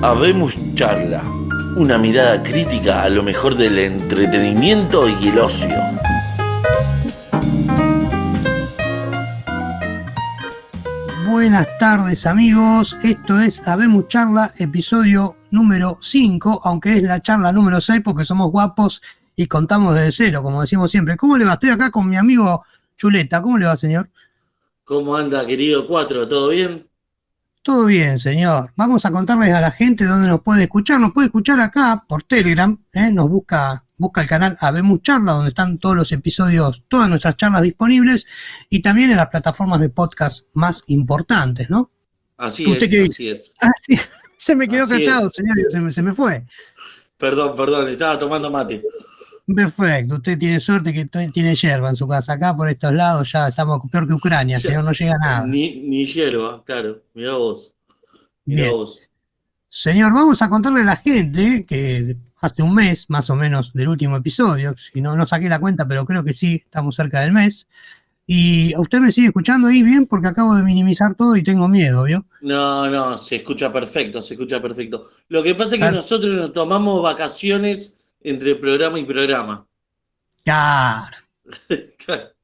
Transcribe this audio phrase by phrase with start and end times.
[0.00, 1.24] Habemos Charla,
[1.74, 5.74] una mirada crítica a lo mejor del entretenimiento y el ocio.
[11.28, 17.80] Buenas tardes amigos, esto es Habemos Charla, episodio número 5, aunque es la charla número
[17.80, 19.02] 6 porque somos guapos
[19.34, 21.16] y contamos desde cero, como decimos siempre.
[21.16, 21.54] ¿Cómo le va?
[21.54, 22.64] Estoy acá con mi amigo
[22.96, 24.08] Chuleta, ¿cómo le va señor?
[24.84, 26.28] ¿Cómo anda querido Cuatro?
[26.28, 26.87] ¿Todo bien?
[27.68, 28.72] Todo bien, señor.
[28.76, 30.98] Vamos a contarles a la gente dónde nos puede escuchar.
[30.98, 32.82] Nos puede escuchar acá por Telegram.
[32.94, 33.10] ¿eh?
[33.12, 37.60] Nos busca, busca el canal Habemos Charla, donde están todos los episodios, todas nuestras charlas
[37.60, 38.26] disponibles
[38.70, 41.90] y también en las plataformas de podcast más importantes, ¿no?
[42.38, 43.54] Así es, así es.
[43.60, 44.00] Ah, sí.
[44.38, 46.46] Se me quedó callado, señor, se me, se me fue.
[47.18, 48.82] Perdón, perdón, estaba tomando mate.
[49.54, 52.34] Perfecto, usted tiene suerte que tiene hierba en su casa.
[52.34, 55.46] Acá por estos lados ya estamos peor que Ucrania, señor, no llega nada.
[55.46, 57.74] Ni, ni hierba, claro, mira vos.
[58.44, 59.08] Mira vos.
[59.68, 63.88] Señor, vamos a contarle a la gente que hace un mes, más o menos, del
[63.88, 67.32] último episodio, si no, no saqué la cuenta, pero creo que sí, estamos cerca del
[67.32, 67.66] mes.
[68.26, 72.04] Y usted me sigue escuchando ahí bien porque acabo de minimizar todo y tengo miedo,
[72.04, 72.26] ¿vio?
[72.42, 75.06] No, no, se escucha perfecto, se escucha perfecto.
[75.28, 79.66] Lo que pasa es que nosotros nos tomamos vacaciones entre programa y programa.
[80.44, 81.16] Claro.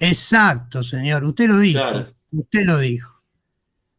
[0.00, 1.24] Exacto, señor.
[1.24, 1.80] Usted lo dijo.
[2.32, 3.22] Usted lo dijo.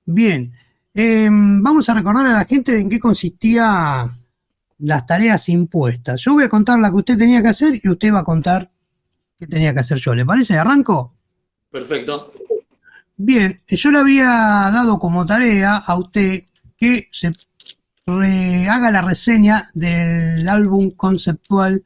[0.06, 0.54] Bien.
[0.94, 4.12] Em, vamos a recordar a la gente en qué consistía
[4.80, 6.22] las tareas impuestas.
[6.22, 8.72] Yo voy a contar la que usted tenía que hacer y usted va a contar
[9.40, 10.14] qué tenía que hacer yo.
[10.14, 10.58] ¿Le parece?
[10.58, 11.16] ¿Arranco?
[11.72, 12.32] Perfecto.
[13.16, 16.44] Bien, yo le había dado como tarea a usted
[16.76, 17.32] que se
[18.06, 21.84] haga la reseña del álbum conceptual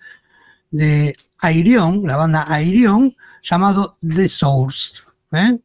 [0.72, 4.96] de Airion, la banda Airion, llamado The Source.
[5.32, 5.60] ¿eh?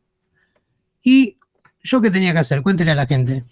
[1.03, 1.37] ¿Y
[1.83, 2.63] yo qué tenía que hacer?
[2.63, 3.45] Cuéntele a la gente.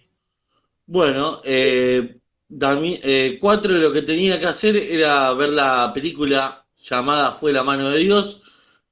[0.86, 2.18] Bueno, eh,
[2.50, 7.62] eh, cuatro de lo que tenía que hacer era ver la película llamada Fue la
[7.62, 8.42] mano de Dios,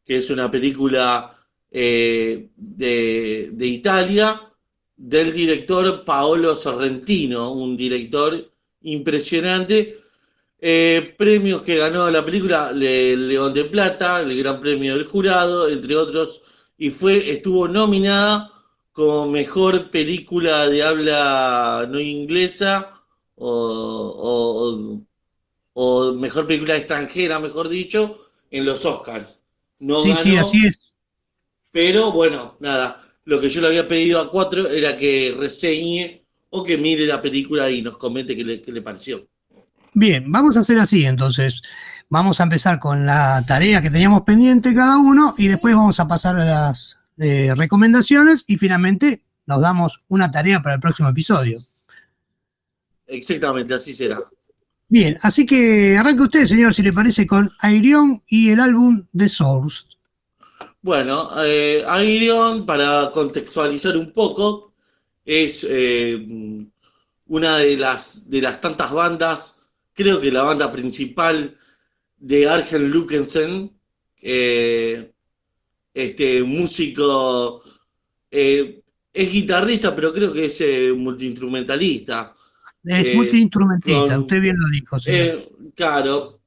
[0.05, 1.31] que es una película
[1.71, 4.47] de, de Italia,
[4.98, 9.97] del director Paolo Sorrentino, un director impresionante.
[10.60, 15.69] Eh, premios que ganó la película, el León de Plata, el Gran Premio del Jurado,
[15.69, 16.42] entre otros,
[16.76, 18.50] y fue, estuvo nominada
[18.92, 22.91] como mejor película de habla no inglesa
[23.37, 25.00] o,
[26.16, 28.19] mejor película extranjera, mejor dicho,
[28.50, 29.44] en los Oscars.
[29.78, 30.94] No sí, sí, así es.
[31.70, 36.65] Pero bueno, nada, lo que yo le había pedido a cuatro era que reseñe o
[36.65, 39.28] que mire la película y nos comente qué le, pareció.
[39.93, 41.61] Bien, vamos a hacer así entonces.
[42.09, 46.09] Vamos a empezar con la tarea que teníamos pendiente cada uno y después vamos a
[46.09, 51.61] pasar a las eh, recomendaciones y finalmente nos damos una tarea para el próximo episodio.
[53.06, 54.21] Exactamente, así será.
[54.88, 59.28] Bien, así que arranque usted, señor, si le parece, con Airion y el álbum The
[59.28, 59.97] Source.
[60.81, 61.84] Bueno, eh,
[62.65, 64.72] para contextualizar un poco,
[65.25, 66.27] es eh,
[67.27, 71.55] una de las, de las tantas bandas, creo que la banda principal
[72.17, 73.71] de Argen Lukensen,
[74.22, 75.12] eh,
[75.93, 77.62] este músico,
[78.31, 80.62] eh, es guitarrista, pero creo que es
[80.97, 82.34] multiinstrumentalista.
[82.84, 84.97] Es multiinstrumentista, usted bien lo dijo.
[85.75, 86.41] claro,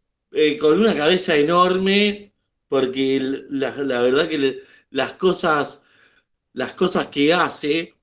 [0.60, 2.31] con una cabeza enorme
[2.72, 3.70] porque la,
[4.02, 5.88] verdad que las cosas,
[6.54, 7.96] las cosas que hace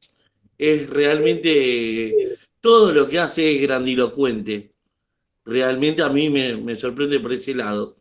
[0.59, 4.71] es realmente, todo lo que hace es grandilocuente.
[5.47, 7.97] Realmente a mí me, sorprende por ese lado.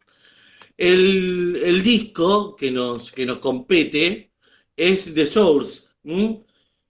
[0.76, 4.34] El, disco que nos, que nos compete
[4.76, 5.92] es The Source,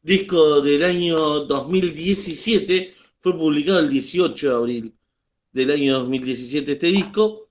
[0.01, 4.93] disco del año 2017, fue publicado el 18 de abril
[5.51, 7.46] del año 2017 este disco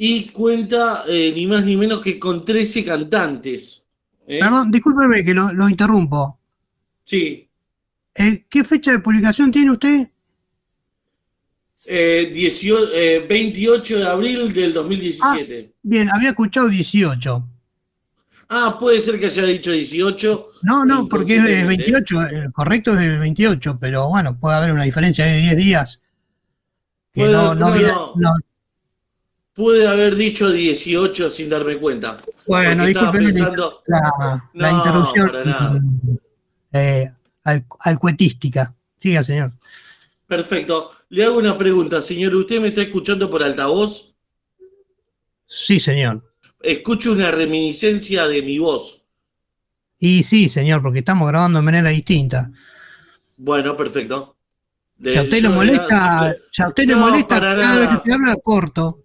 [0.00, 3.88] y cuenta eh, ni más ni menos que con 13 cantantes.
[4.28, 4.38] ¿eh?
[4.38, 6.38] Perdón, discúlpeme que lo, interrumpo.
[7.02, 7.48] Sí.
[8.14, 10.08] Eh, ¿Qué fecha de publicación tiene usted?
[13.28, 15.72] 28 de abril del 2017.
[15.72, 17.48] Ah, bien, había escuchado 18.
[18.50, 20.46] Ah, puede ser que haya dicho 18.
[20.62, 24.70] No, no, porque es el 28, el correcto es el 28, pero bueno, puede haber
[24.72, 26.02] una diferencia de 10 días.
[27.12, 27.74] Que no, no,
[28.14, 28.34] no,
[29.58, 32.16] pude haber dicho 18 sin darme cuenta.
[32.46, 33.82] Bueno, disculpe pensando...
[33.88, 35.32] la, la interrupción
[36.72, 37.10] eh,
[37.80, 38.72] alcuetística.
[38.98, 39.52] Siga, señor.
[40.28, 40.92] Perfecto.
[41.08, 42.36] Le hago una pregunta, señor.
[42.36, 44.14] ¿Usted me está escuchando por altavoz?
[45.44, 46.22] Sí, señor.
[46.62, 49.06] Escucho una reminiscencia de mi voz.
[49.98, 52.48] Y sí, señor, porque estamos grabando de manera distinta.
[53.38, 54.36] Bueno, perfecto.
[55.02, 58.36] Si a usted le molesta, si a usted le molesta cada vez que te habla
[58.36, 59.02] corto.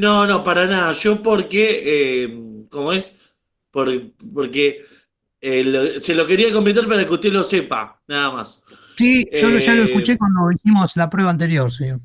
[0.00, 0.92] No, no, para nada.
[0.92, 3.16] Yo porque, eh, ¿cómo es?
[3.70, 4.84] porque
[5.40, 8.64] eh, se lo quería comentar para que usted lo sepa, nada más.
[8.96, 12.00] Sí, yo ya lo eh, escuché cuando hicimos la prueba anterior, señor.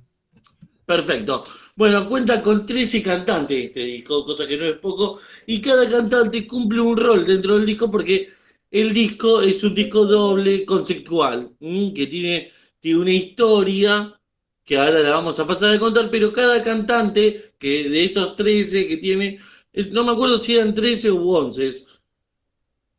[0.85, 1.41] Perfecto.
[1.75, 6.45] Bueno, cuenta con 13 cantantes este disco, cosa que no es poco, y cada cantante
[6.45, 8.29] cumple un rol dentro del disco porque
[8.69, 14.15] el disco es un disco doble conceptual, que tiene, tiene una historia
[14.65, 18.87] que ahora la vamos a pasar a contar, pero cada cantante que de estos 13
[18.87, 19.39] que tiene,
[19.91, 21.71] no me acuerdo si eran 13 o 11,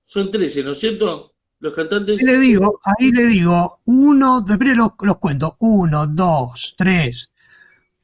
[0.05, 1.33] son 13, ¿no es cierto?
[1.61, 2.21] Los cantantes.
[2.21, 7.31] Ahí le digo, ahí le digo, uno, después los, los cuento, uno, dos, tres,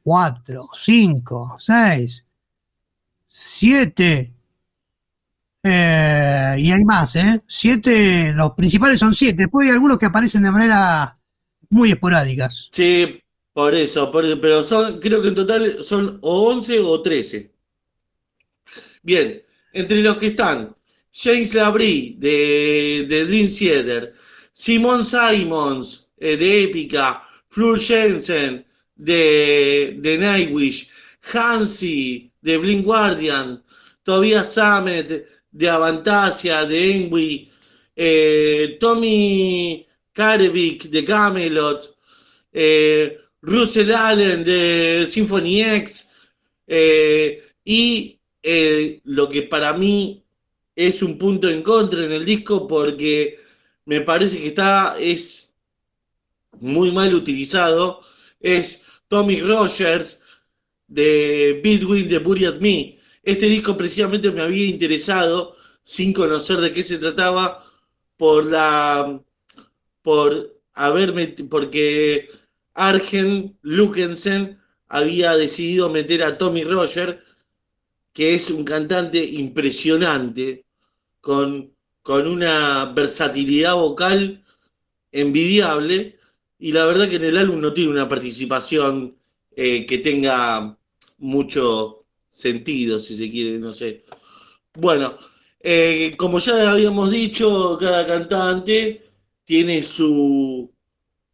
[0.01, 2.23] cuatro, cinco, seis,
[3.27, 4.33] siete,
[5.63, 7.43] eh, y hay más, ¿eh?
[7.45, 11.19] Siete, los principales son siete, después hay algunos que aparecen de manera
[11.69, 12.69] muy esporádicas.
[12.71, 13.21] Sí,
[13.53, 17.51] por eso, pero son, creo que en total son o 11 o 13.
[19.03, 20.75] Bien, entre los que están
[21.13, 24.13] James Labrie de, de Dream Theater,
[24.51, 28.65] Simon Simons eh, de Épica, Fleur Jensen
[28.95, 30.89] de, de Nightwish,
[31.33, 33.63] Hansi de Blink Guardian,
[34.03, 37.49] Tobias Sammet de Avantasia, de Enwy,
[37.95, 41.97] eh, Tommy Karevik de Camelot,
[42.51, 46.11] eh, Russell Allen de Symphony X
[46.65, 50.23] eh, y eh, lo que para mí
[50.75, 53.37] es un punto en contra en el disco porque
[53.85, 55.55] me parece que está es
[56.61, 58.01] muy mal utilizado
[58.39, 60.23] es Tommy Rogers
[60.87, 62.97] de Bitwin de Buried Me.
[63.23, 67.61] Este disco precisamente me había interesado sin conocer de qué se trataba
[68.15, 69.21] por la
[70.01, 72.29] por haberme porque
[72.73, 77.23] Argen Lukensen había decidido meter a Tommy Roger,
[78.13, 80.65] que es un cantante impresionante,
[81.21, 84.43] con, con una versatilidad vocal
[85.11, 86.17] envidiable,
[86.59, 89.17] y la verdad que en el álbum no tiene una participación
[89.55, 90.77] eh, que tenga
[91.19, 94.03] mucho sentido, si se quiere, no sé.
[94.75, 95.15] Bueno,
[95.59, 99.03] eh, como ya habíamos dicho, cada cantante
[99.43, 100.71] tiene su,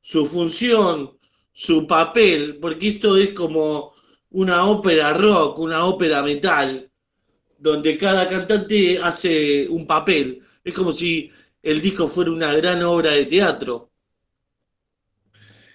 [0.01, 1.18] su función,
[1.59, 3.93] su papel, porque esto es como
[4.31, 6.89] una ópera rock, una ópera metal,
[7.57, 10.41] donde cada cantante hace un papel.
[10.63, 11.29] Es como si
[11.61, 13.91] el disco fuera una gran obra de teatro.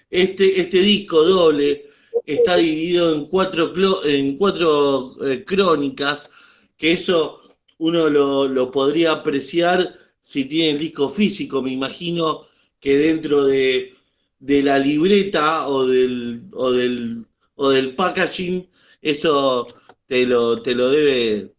[0.09, 1.85] Este, este disco doble
[2.25, 3.71] está dividido en cuatro,
[4.05, 6.31] en cuatro eh, crónicas,
[6.75, 7.39] que eso
[7.77, 9.87] uno lo, lo podría apreciar
[10.19, 11.61] si tiene el disco físico.
[11.61, 12.41] Me imagino
[12.79, 13.94] que dentro de
[14.39, 18.67] de la libreta o del, o del, o del packaging,
[19.01, 19.67] eso
[20.05, 21.53] te lo, te lo debe.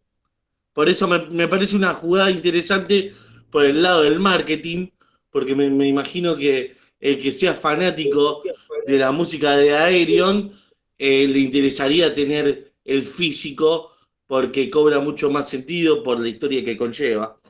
[0.73, 3.14] Por eso me, parece una jugada interesante
[3.50, 4.88] por el lado del marketing,
[5.31, 8.43] porque me, imagino que el que sea fanático
[8.87, 10.52] de la música de Aerion
[10.99, 13.93] eh, le interesaría tener el físico
[14.26, 17.40] porque cobra mucho más sentido por la historia que conlleva.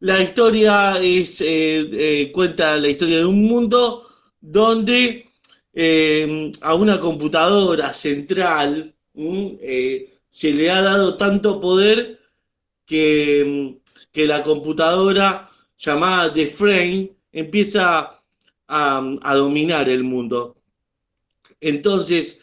[0.00, 4.09] La historia es, eh, eh, cuenta la historia de un mundo
[4.40, 5.26] donde
[5.72, 12.18] eh, a una computadora central eh, se le ha dado tanto poder
[12.86, 13.78] que,
[14.12, 18.20] que, la computadora llamada The Frame empieza
[18.66, 20.56] a, dominar el mundo.
[21.60, 22.40] Entonces,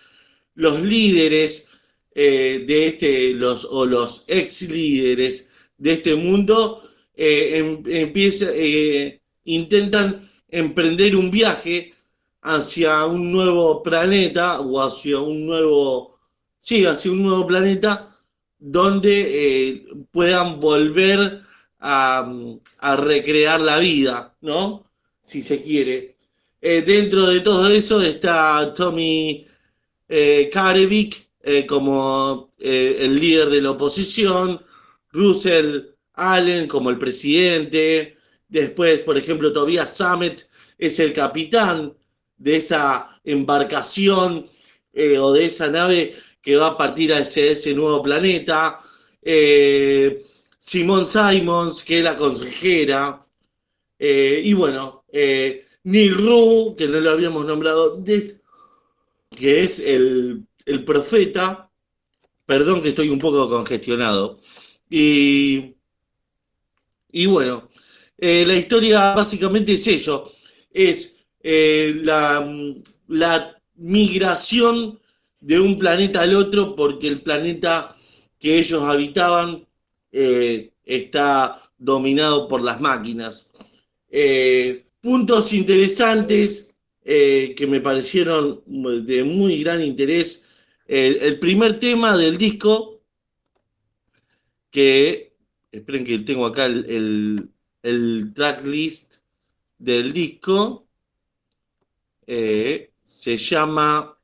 [0.55, 1.69] los líderes
[2.15, 6.81] eh, de este, los, o los ex líderes de este mundo,
[7.15, 8.47] em, empieza,
[9.43, 10.21] intentan
[10.57, 11.93] emprender un viaje
[12.41, 16.17] hacia un nuevo planeta o hacia un nuevo,
[16.59, 18.09] sí, hacia un nuevo planeta
[18.59, 21.41] donde eh, puedan volver
[21.79, 22.31] a,
[22.97, 24.83] recrear la vida, ¿no?
[25.21, 26.15] Si se quiere.
[26.61, 29.45] Eh, dentro de todo eso está Tommy
[30.09, 34.59] eh, Karevik eh, como el líder de la oposición,
[35.11, 35.81] Russell
[36.13, 38.17] Allen como el presidente,
[38.49, 40.46] Después, por ejemplo, Tobias Sammet
[40.77, 41.96] es el capitán
[42.38, 44.48] de esa embarcación
[44.93, 48.79] eh, o de esa nave que va a partir a ese, nuevo planeta.
[49.22, 50.22] Eh,
[50.57, 53.19] Simón Simons, que es la consejera.
[54.00, 61.69] Eh, y bueno, Neil Rue, que no lo habíamos nombrado, que es el, el profeta.
[62.46, 64.38] Perdón que estoy un poco congestionado.
[64.89, 65.75] Y,
[67.12, 67.67] y bueno,
[68.17, 70.31] eh, la historia básicamente es eso,
[70.71, 72.47] es eh, la,
[73.07, 75.00] la migración
[75.39, 77.95] de un planeta al otro porque el planeta
[78.39, 79.65] que ellos habitaban
[80.12, 83.53] eh, está dominado por las máquinas.
[84.09, 86.74] Eh, puntos interesantes
[87.05, 90.43] que me parecieron de muy gran interés.
[90.88, 92.97] el primer tema del disco,
[94.77, 95.33] que,
[95.71, 97.50] esperen que tengo acá el,
[97.83, 99.16] el, tracklist
[99.77, 100.88] del disco,
[102.25, 104.17] se llama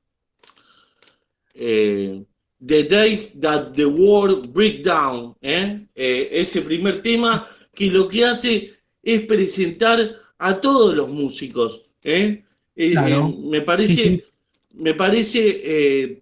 [2.66, 5.86] The Days That the World Break Down, ¿eh?
[5.96, 7.46] Eh, ese primer tema
[7.76, 11.96] que lo que hace es presentar a todos los músicos.
[12.04, 12.44] ¿eh?
[12.76, 14.24] me parece,
[14.72, 16.20] Me parece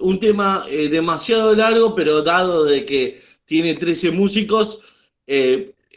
[0.00, 4.82] un tema demasiado largo, pero dado de que tiene 13 músicos,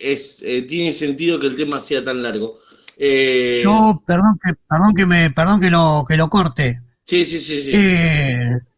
[0.02, 2.60] es, tiene sentido que el tema sea tan largo.
[2.98, 6.82] Yo, perdón que, perdón que me, perdón que lo, que lo corte.
[7.04, 7.72] Sí, sí, sí, sí.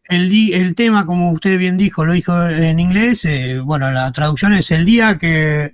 [0.08, 4.52] El, el, tema, como usted bien dijo, lo dijo en inglés, eh, bueno, la traducción
[4.52, 5.72] es el día que,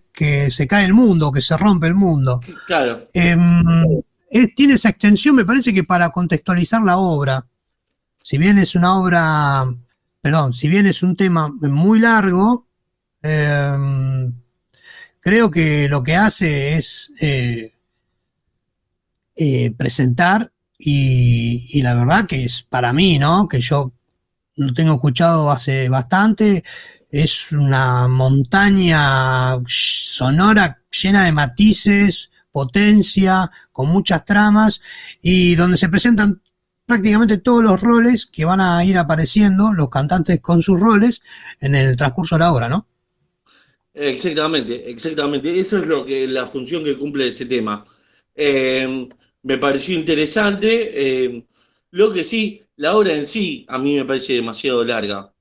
[0.50, 2.40] se cae el mundo, que se rompe el mundo.
[2.66, 3.08] Claro.
[3.12, 3.64] Em,
[4.54, 7.44] tiene esa extensión, me parece que para contextualizar la obra.
[8.22, 9.64] Si bien es una obra,
[10.20, 12.68] perdón, si bien es un tema muy largo,
[13.22, 14.32] em,
[15.20, 17.74] creo que lo que hace es eh,
[19.36, 23.46] eh, presentar y, y, la verdad que es para mí, ¿no?
[23.48, 23.92] Que yo
[24.56, 26.64] lo tengo escuchado hace bastante.
[27.10, 34.80] Es una montaña sonora llena de matices, potencia, con muchas tramas
[35.22, 36.42] y donde se presentan
[36.86, 41.22] prácticamente todos los roles que van a ir apareciendo, los cantantes con sus roles,
[41.60, 42.86] en el transcurso de la obra, ¿no?
[43.94, 45.58] Exactamente, exactamente.
[45.58, 47.84] Eso es lo que la función que cumple ese tema.
[48.34, 49.08] Eh,
[49.42, 50.90] me pareció interesante.
[50.94, 51.46] Eh,
[51.90, 55.32] lo que sí, la obra en sí a mí me parece demasiado larga.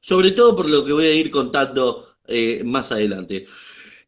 [0.00, 3.46] Sobre todo por lo que voy a ir contando eh, más adelante.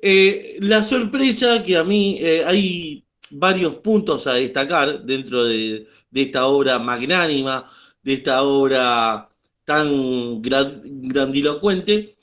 [0.01, 6.47] Eh, la sorpresa que a mí eh, hay varios puntos a destacar dentro de, esta
[6.47, 7.65] obra magnánima,
[8.03, 9.29] de esta obra
[9.65, 12.14] tan grandilocuente,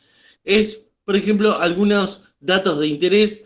[0.44, 3.46] es, por ejemplo, algunos datos de interés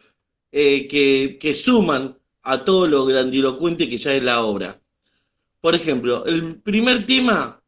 [0.51, 4.79] que, que suman a todo lo grandilocuente que ya es la obra.
[5.59, 7.61] Por ejemplo, el primer tema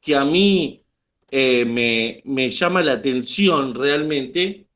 [0.00, 0.84] que a mí
[1.30, 4.68] eh, me, llama la atención realmente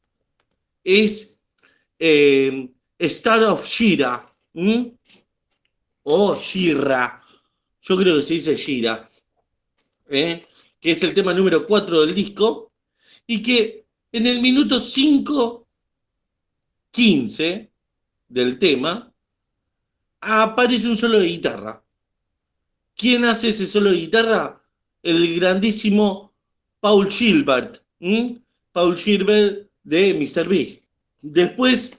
[0.83, 1.41] es
[1.99, 4.23] eh, Star of Shira,
[6.03, 7.23] o Shira,
[7.83, 9.09] yo creo que se dice Shira,
[10.09, 10.45] ¿eh?
[10.81, 12.73] que es el tema número 4 del disco,
[13.27, 13.80] y que
[14.13, 15.67] en el minuto 5,
[16.91, 17.71] 15
[18.29, 19.13] del tema,
[20.21, 21.83] aparece un solo de guitarra.
[22.97, 24.63] ¿Quién hace ese solo de guitarra?
[25.03, 26.33] El grandísimo
[26.81, 27.83] Paul Gilbert.
[28.73, 30.49] Paul Gilbert de Mr.
[30.49, 30.83] Big.
[31.23, 31.99] Después,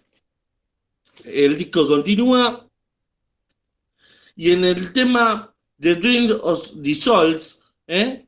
[1.26, 2.68] el disco continúa.
[4.36, 8.26] Y en el tema The Dream of Souls, ¿eh?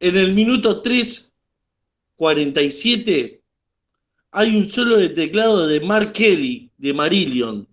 [0.00, 0.80] en el minuto
[2.20, 3.40] 3.47
[4.32, 7.66] hay un solo de teclado de Mark Kelly, de Marillion.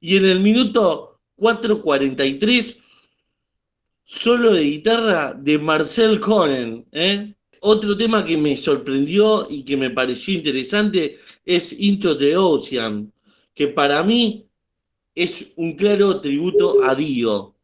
[0.00, 2.82] Y en el minuto 4.43
[4.04, 6.86] solo de guitarra de Marcel Cohen.
[6.92, 7.34] ¿eh?
[7.60, 13.10] Otro tema que me sorprendió y que me pareció interesante es Into the Ocean,
[13.54, 14.46] que para mí
[15.14, 17.54] es un claro tributo a Dio.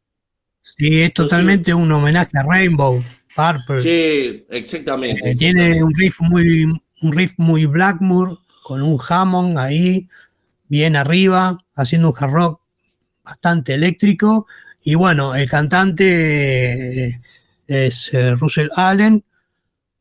[0.63, 3.01] Sí, es totalmente un homenaje a Rainbow
[3.37, 3.81] Harper.
[3.81, 5.31] Sí, exactamente.
[5.31, 6.65] Eh, tiene un riff muy
[7.03, 10.09] un riff muy Blackmore con un Hammond ahí
[10.69, 12.61] bien arriba, haciendo un hard rock
[13.25, 14.47] bastante eléctrico
[14.83, 17.21] y bueno, el cantante eh,
[17.67, 19.25] es eh, Russell Allen,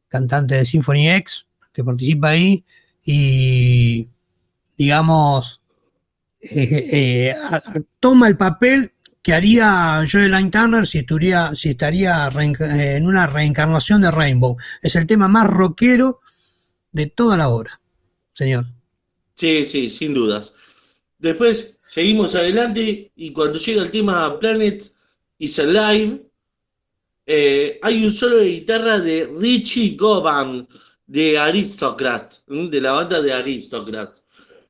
[0.08, 2.64] cantante de Symphony X, que participa ahí
[3.04, 4.08] y,
[4.78, 5.62] digamos,
[6.42, 7.36] eh,
[8.00, 14.12] toma el papel que haría Joel Turner si, estaría, si estaría en una reencarnación de
[14.12, 14.58] Rainbow.
[14.82, 16.22] Es el tema más rockero
[16.92, 17.82] de toda la obra,
[18.34, 18.66] señor.
[19.36, 20.56] Sí, sí, sin dudas.
[21.18, 24.84] Después seguimos adelante y cuando llega el tema Planet
[25.38, 26.22] is Alive,
[27.26, 30.68] eh, hay un solo de guitarra de Richie Govan
[31.06, 34.24] de Aristocrats, de la banda de Aristocrats.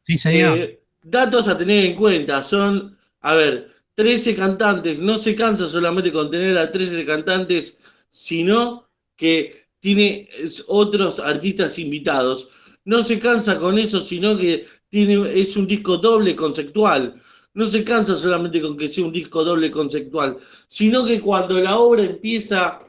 [0.03, 0.58] Sí, señor.
[0.58, 6.10] Eh, datos a tener en cuenta son, a ver, 13 cantantes, no se cansa solamente
[6.13, 7.79] con tener a 13 cantantes,
[8.10, 8.88] sino
[9.18, 10.29] que tiene
[10.68, 12.50] otros artistas invitados.
[12.86, 17.13] No se cansa con eso, sino que tiene, es un disco doble conceptual.
[17.53, 20.38] no se cansa solamente con que sea un disco doble conceptual,
[20.70, 22.79] sino que cuando la obra empieza,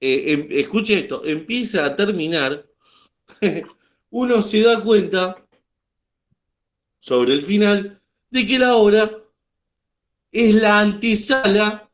[0.00, 2.66] eh, em, escuche esto, empieza a terminar,
[4.10, 5.34] uno se da cuenta
[6.98, 9.23] sobre el final de que la obra
[10.34, 11.88] es la antesala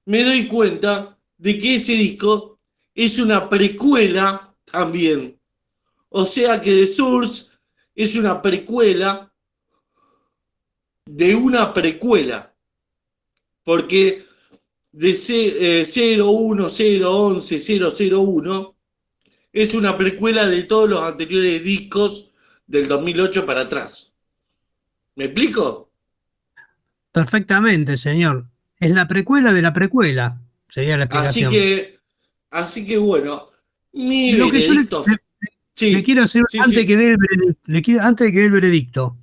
[0.05, 2.59] me doy cuenta de que ese disco
[2.95, 5.39] es una precuela también.
[6.09, 7.57] O sea que The Source
[7.95, 9.32] es una precuela
[11.05, 12.53] de una precuela.
[13.63, 14.21] Porque
[14.91, 15.15] de
[15.85, 18.75] 0, 1, 0, 11, 0, 0, 1
[19.53, 22.31] es una precuela de todos los anteriores discos
[22.67, 24.13] del 2008 para atrás.
[25.15, 25.91] ¿Me explico?
[27.11, 28.47] Perfectamente, señor.
[28.79, 31.47] Es la precuela de la precuela, sería la explicación.
[31.47, 31.99] Así que,
[32.49, 33.47] así que bueno,
[33.93, 35.17] mi Lo que yo le, veredicto- le-
[35.75, 36.85] Sí, le quiero hacer, sí, antes, sí.
[36.87, 39.17] Que dé el veredicto, le quiero- antes de que dé el veredicto,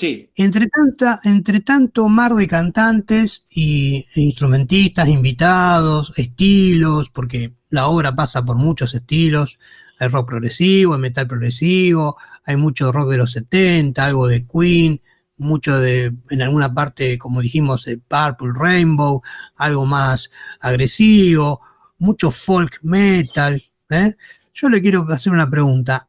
[0.00, 8.14] entre, tanta, entre tanto mar de cantantes y, e instrumentistas, invitados, estilos, porque la obra
[8.14, 9.58] pasa por muchos estilos,
[9.98, 15.00] hay rock progresivo, hay metal progresivo, hay mucho rock de los 70, algo de Queen,
[15.36, 19.22] mucho de, en alguna parte, como dijimos, de Purple Rainbow,
[19.56, 20.30] algo más
[20.60, 21.60] agresivo,
[21.98, 23.60] mucho folk metal.
[23.90, 24.14] ¿eh?
[24.54, 26.08] Yo le quiero hacer una pregunta.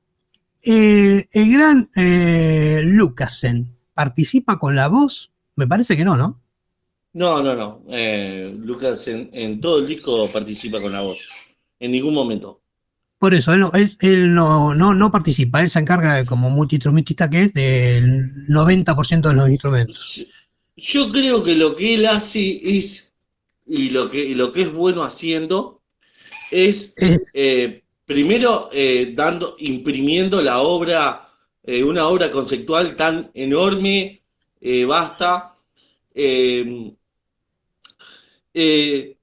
[0.62, 5.31] Eh, el gran eh, Lucasen participa con la voz?
[5.57, 6.39] Me parece que no, ¿no?
[7.13, 7.83] No, no, no.
[7.89, 11.19] Eh, Lucas en, en todo el disco participa con la voz.
[11.79, 12.62] En ningún momento.
[13.17, 17.29] Por eso, él, no, él- él no, no, no participa, él se encarga, como multiinstrumentista
[17.29, 20.25] que es, del 90% de los instrumentos.
[20.77, 23.15] Yo creo que lo que él hace es,
[23.67, 25.81] y lo que, y lo que es bueno haciendo,
[26.51, 31.21] es Es- eh, primero eh, dando, imprimiendo la obra,
[31.71, 34.21] eh, una obra conceptual tan enorme,
[34.62, 35.53] eh, vasta.
[36.15, 36.93] eh,
[38.53, 39.17] eh,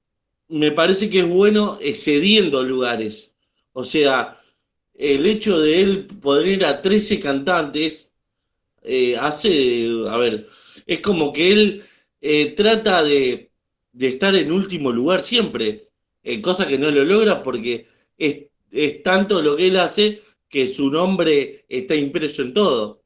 [0.49, 3.35] me parece que es bueno eh, cediendo lugares.
[3.73, 4.39] O sea,
[4.95, 8.13] el hecho de él poner a 13 cantantes
[9.19, 10.47] hace, a ver,
[10.85, 11.83] es como que él
[12.55, 13.51] trata de,
[13.91, 15.89] de estar en último lugar siempre,
[16.23, 17.85] eh, cosa que no lo logra porque
[18.17, 23.03] es, es tanto lo que él hace que su nombre está impreso en todo.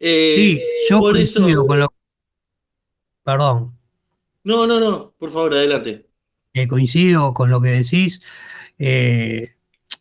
[0.00, 1.88] Eh, sí, yo por coincido eso- con lo.
[3.24, 3.76] Perdón,
[4.44, 6.06] No, no, no, por favor, adelante.
[6.54, 8.20] eh, coincido con lo que decís.
[8.78, 9.48] eh,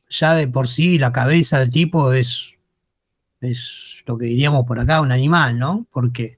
[0.10, 2.54] ya de por sí la cabeza del tipo es,
[3.42, 5.88] es lo que diríamos por acá, un animal, ¿no?
[5.92, 6.38] Porque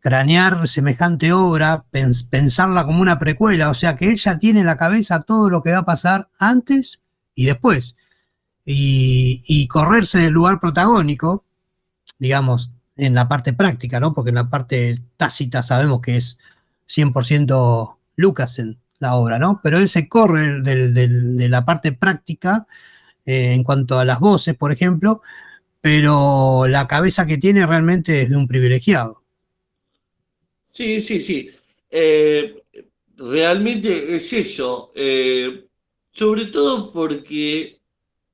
[0.00, 4.66] cranear semejante obra, pens- pensarla como una precuela, o sea que él ya tiene en
[4.66, 7.00] la cabeza todo lo que va a pasar antes
[7.34, 7.96] y después.
[8.66, 11.44] Y, correrse del lugar protagónico,
[12.18, 14.14] digamos, en la parte práctica, ¿no?
[14.14, 16.38] Porque en la parte tácita sabemos que es
[16.86, 19.60] 100% Lucas en la obra, ¿no?
[19.62, 20.94] Pero él se corre del-
[21.36, 22.66] de la parte práctica
[23.26, 25.22] eh, en cuanto a las voces, por ejemplo,
[25.82, 29.22] pero la cabeza que tiene realmente es de un privilegiado.
[30.64, 31.50] Sí, sí, sí.
[31.90, 32.62] Eh,
[33.16, 34.92] realmente es eso.
[34.94, 35.63] eh,
[36.14, 37.80] sobre todo porque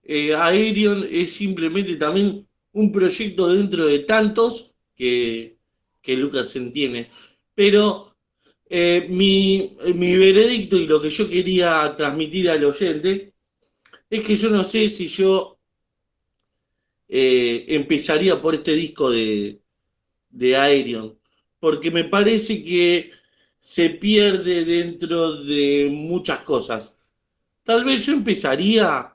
[0.05, 5.57] eh, Aerion es simplemente también un proyecto dentro de tantos que,
[6.03, 7.09] que Lucas tiene.
[7.55, 8.14] Pero
[8.69, 13.33] eh, mi, mi veredicto y lo que yo quería transmitir al oyente
[14.11, 15.59] es que yo no sé si yo
[17.09, 19.61] eh, empezaría por este disco de,
[20.31, 21.19] de Aerion
[21.59, 23.11] porque me parece que
[23.59, 26.99] se pierde dentro de muchas cosas.
[27.64, 29.14] Tal vez yo empezaría,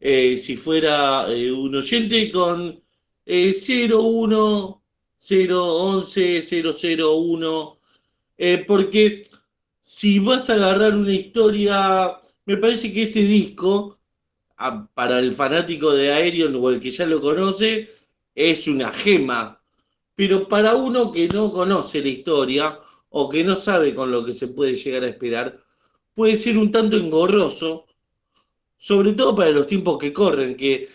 [0.00, 2.82] eh, si fuera eh, un oyente, con
[3.24, 4.82] eh, 01,
[5.18, 7.78] 011, 001,
[8.38, 9.22] eh, porque
[9.80, 13.98] si vas a agarrar una historia, me parece que este disco,
[14.94, 17.90] para el fanático de Aerion o el que ya lo conoce,
[18.34, 19.62] es una gema,
[20.14, 22.78] pero para uno que no conoce la historia
[23.10, 25.58] o que no sabe con lo que se puede llegar a esperar,
[26.16, 27.86] puede ser un tanto engorroso,
[28.78, 30.88] sobre todo para los tiempos que corren, que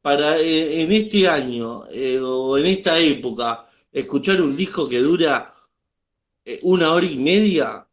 [0.00, 5.52] para eh, en este año eh, o en esta época escuchar un disco que dura
[6.44, 7.84] eh, una hora y media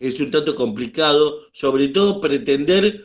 [0.00, 3.00] es un tanto complicado, sobre todo pretender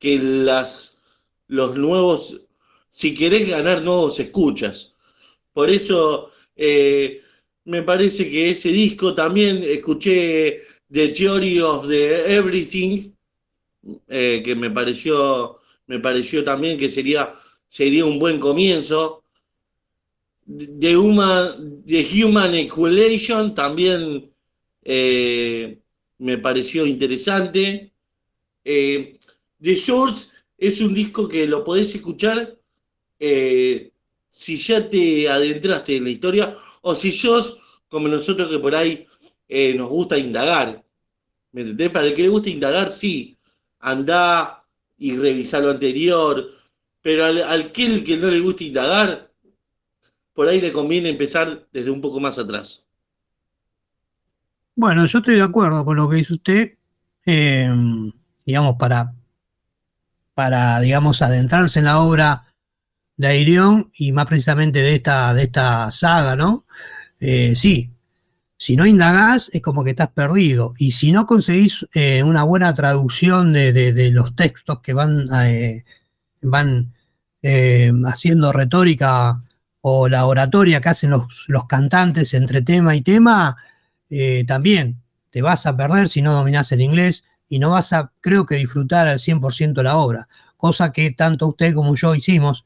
[0.00, 1.02] que las,
[1.46, 2.46] los nuevos,
[2.90, 4.96] si querés ganar nuevos escuchas.
[5.52, 6.32] Por eso
[7.64, 13.12] me parece que ese disco también escuché The Theory of the Everything,
[14.08, 17.32] que me pareció me pareció también que sería,
[17.68, 19.24] sería un buen comienzo.
[20.46, 24.32] The Human, The Human Equation también
[24.82, 25.78] eh,
[26.18, 27.92] me pareció interesante.
[28.64, 29.18] Eh,
[29.60, 32.58] The Source es un disco que lo podés escuchar
[33.18, 33.92] eh,
[34.28, 39.06] si ya te adentraste en la historia o si sos como nosotros que por ahí
[39.76, 40.81] nos gusta indagar.
[41.52, 41.90] ¿Me entendés?
[41.90, 43.36] Para el que le gusta indagar, sí.
[43.80, 44.64] Anda
[44.98, 46.50] y revisar lo anterior,
[47.00, 49.30] pero al, al que, que no le gusta indagar,
[50.32, 52.88] por ahí le conviene empezar desde un poco más atrás.
[54.74, 56.78] Bueno, yo estoy de acuerdo con lo que dice usted,
[57.26, 58.10] em,
[58.46, 59.14] digamos, para,
[60.34, 62.54] para, digamos, adentrarse en la obra
[63.16, 66.64] de Airion y más precisamente de esta, de esta saga, ¿no?
[67.20, 67.90] Eh, sí,
[68.62, 70.72] si no indagás, es como que estás perdido.
[70.78, 75.82] Y si no conseguís eh, una buena traducción de, los textos que van, eh,
[76.42, 76.94] van
[77.42, 79.36] eh, haciendo retórica
[79.80, 83.56] o la oratoria que hacen los, los cantantes entre tema y tema,
[84.46, 88.46] también te vas a perder si no dominás el inglés y no vas a, creo
[88.46, 90.28] que, disfrutar al 100% la obra.
[90.56, 92.64] Cosa que tanto usted como yo hicimos,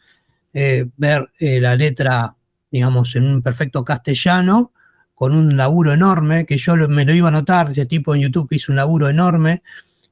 [0.52, 2.36] ver la letra,
[2.70, 4.72] digamos, en un perfecto castellano
[5.16, 8.50] con un laburo enorme, que yo me lo iba a notar, ese tipo en YouTube
[8.50, 9.62] que hizo un laburo enorme,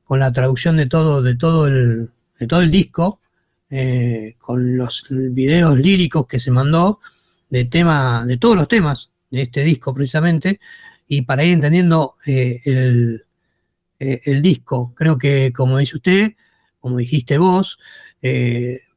[0.02, 3.20] con la traducción de todo, de todo el, de todo el disco,
[3.68, 7.00] eh, con los videos líricos que se mandó,
[7.50, 10.58] de tema, de todos los temas de este disco precisamente,
[11.06, 13.26] y para ir entendiendo eh, el,
[13.98, 16.32] eh, el, disco, creo que como dice usted,
[16.80, 17.78] como dijiste vos,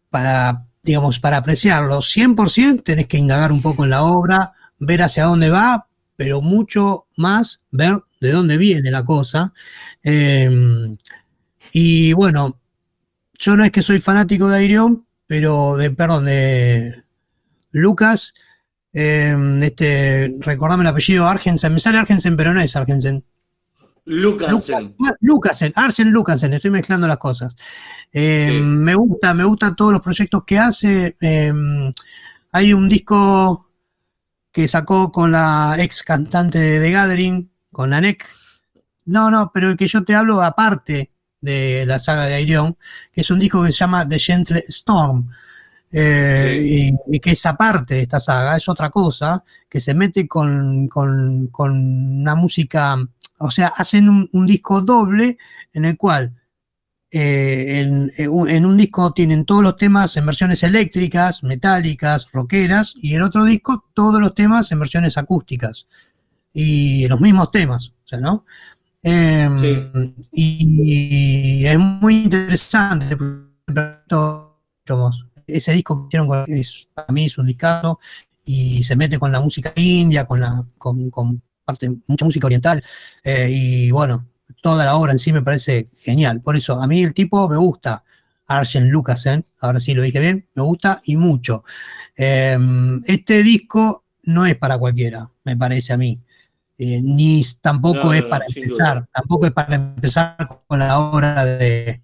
[0.09, 5.25] para, digamos, para apreciarlo 100% tenés que indagar un poco en la obra, ver hacia
[5.25, 5.86] dónde va,
[6.17, 9.53] pero mucho más ver de dónde viene la cosa.
[10.03, 10.97] Em,
[11.71, 12.59] y bueno,
[13.39, 17.03] yo no es que soy fanático de Airion, pero de, perdón, de
[17.71, 18.33] Lucas,
[18.91, 23.23] eh, este, recordame el apellido Argensen, me sale Argensen, pero no es Argensen.
[24.05, 24.95] Lucasen.
[25.19, 27.55] Lucasen, Arsen Lucasen, estoy mezclando las cosas.
[28.11, 31.15] Em, me gusta, me gustan todos los proyectos que hace.
[32.51, 33.66] hay un disco
[34.57, 38.27] que sacó con la ex cantante de The Gathering, con Anek.
[39.05, 42.75] No, no, pero el que yo te hablo aparte de la saga de Airion,
[43.11, 45.29] que es un disco que se llama The Gentle Storm.
[45.91, 50.87] Eh, y, que es aparte de esta saga, es otra cosa, que se mete con,
[50.87, 52.97] con, una música,
[53.37, 55.37] o sea, hacen un, disco doble
[55.71, 56.33] en el cual
[57.09, 63.21] eh, en, un disco tienen todos los temas en versiones eléctricas, metálicas, rockeras, y en
[63.21, 65.87] otro disco todos los temas en versiones acústicas.
[66.53, 68.45] Y los mismos temas, o sea, ¿no?
[69.03, 73.17] Em, y, es muy interesante.
[75.47, 76.27] Ese disco que hicieron
[76.93, 77.99] para mí es un discazo
[78.43, 82.83] y se mete con la música india, con la con, parte, mucha música oriental.
[83.23, 84.25] Eh, y bueno,
[84.67, 86.41] toda la obra en sí me parece genial.
[86.41, 88.03] Por eso, a mí el tipo me gusta.
[88.47, 91.63] Arjen Lucasen, ahora sí lo dije bien, me gusta y mucho.
[92.17, 96.19] Em, este disco no es para cualquiera, me parece a mí.
[96.77, 100.35] Eh, ni tampoco es para empezar, tampoco es para empezar
[100.67, 102.01] con la obra de,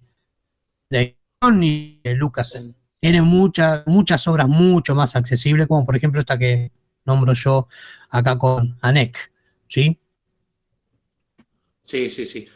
[0.88, 1.18] de
[1.52, 2.74] ni de Lucasen.
[2.98, 6.72] Tiene muchas, muchas obras mucho más accesibles, como por ejemplo esta que
[7.04, 7.68] nombro yo
[8.08, 9.32] acá con Anek,
[9.68, 9.98] ¿sí?
[11.84, 12.48] Sí, sí, sí.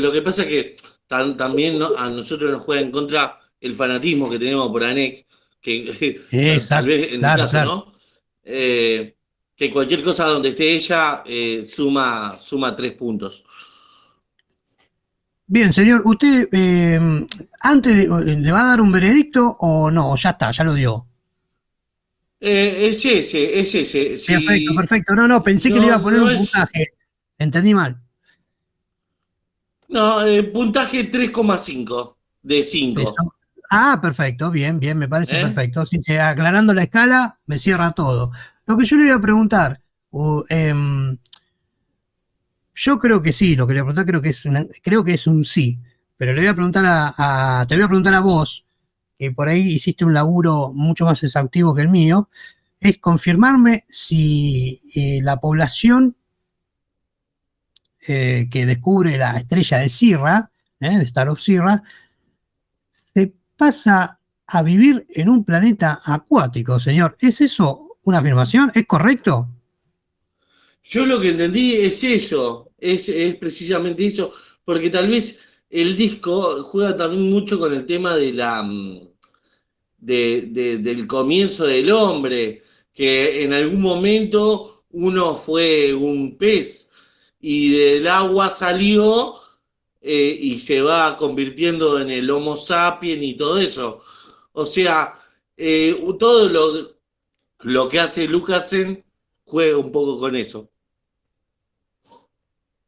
[0.00, 0.76] lo que pasa es que
[1.08, 5.26] también a nosotros nos juega en contra el fanatismo que tenemos por ANEC,
[5.60, 6.20] que
[6.68, 7.92] tal vez en caso, ¿no?
[8.44, 9.16] Eh,
[9.56, 13.44] que cualquier cosa donde esté ella eh, suma, suma tres puntos.
[15.46, 16.98] Bien, señor, ¿usted eh,
[17.60, 20.16] antes le va a dar un veredicto o no?
[20.16, 21.06] ya está, ya lo dio.
[22.40, 24.34] es ese, es ese.
[24.34, 25.14] Perfecto, perfecto.
[25.14, 26.88] No, no, pensé que le iba a poner un puntaje.
[27.38, 28.01] Entendí mal.
[29.92, 33.14] No, eh, puntaje 3,5 de 5.
[33.70, 35.42] Ah, perfecto, bien, bien, me parece ¿Eh?
[35.42, 35.86] perfecto.
[35.86, 38.32] Si se- aclarando la escala, me cierra todo.
[38.66, 41.16] Lo que yo le iba a preguntar, uh, em,
[42.74, 45.04] yo creo que sí, lo que le voy a preguntar creo que es una- creo
[45.04, 45.78] que es un sí,
[46.16, 47.14] pero le voy a preguntar a,
[47.60, 48.64] a- te voy a preguntar a vos,
[49.18, 52.28] que por ahí hiciste un laburo mucho más exhaustivo que el mío,
[52.80, 56.16] es confirmarme si eh, la población
[58.06, 61.82] eh, que descubre la estrella de Sirra, eh, de Star of Sirra,
[62.90, 67.16] se pasa a vivir en un planeta acuático, señor.
[67.20, 68.70] ¿Es eso una afirmación?
[68.74, 69.48] ¿Es correcto?
[70.84, 74.32] Yo lo que entendí es eso, es, precisamente eso,
[74.64, 79.00] porque tal vez el disco juega también mucho con el tema de la mm,
[79.98, 82.62] de- de- del comienzo del hombre,
[82.92, 86.90] que en algún momento uno fue un pez
[87.42, 89.34] y del agua salió
[90.00, 94.02] eh, y se va convirtiendo en el Homo sapiens y todo eso.
[94.52, 95.12] O sea,
[95.56, 96.96] eh, todo lo,
[97.60, 99.04] lo que hace Lucasen
[99.44, 100.70] juega un poco con eso.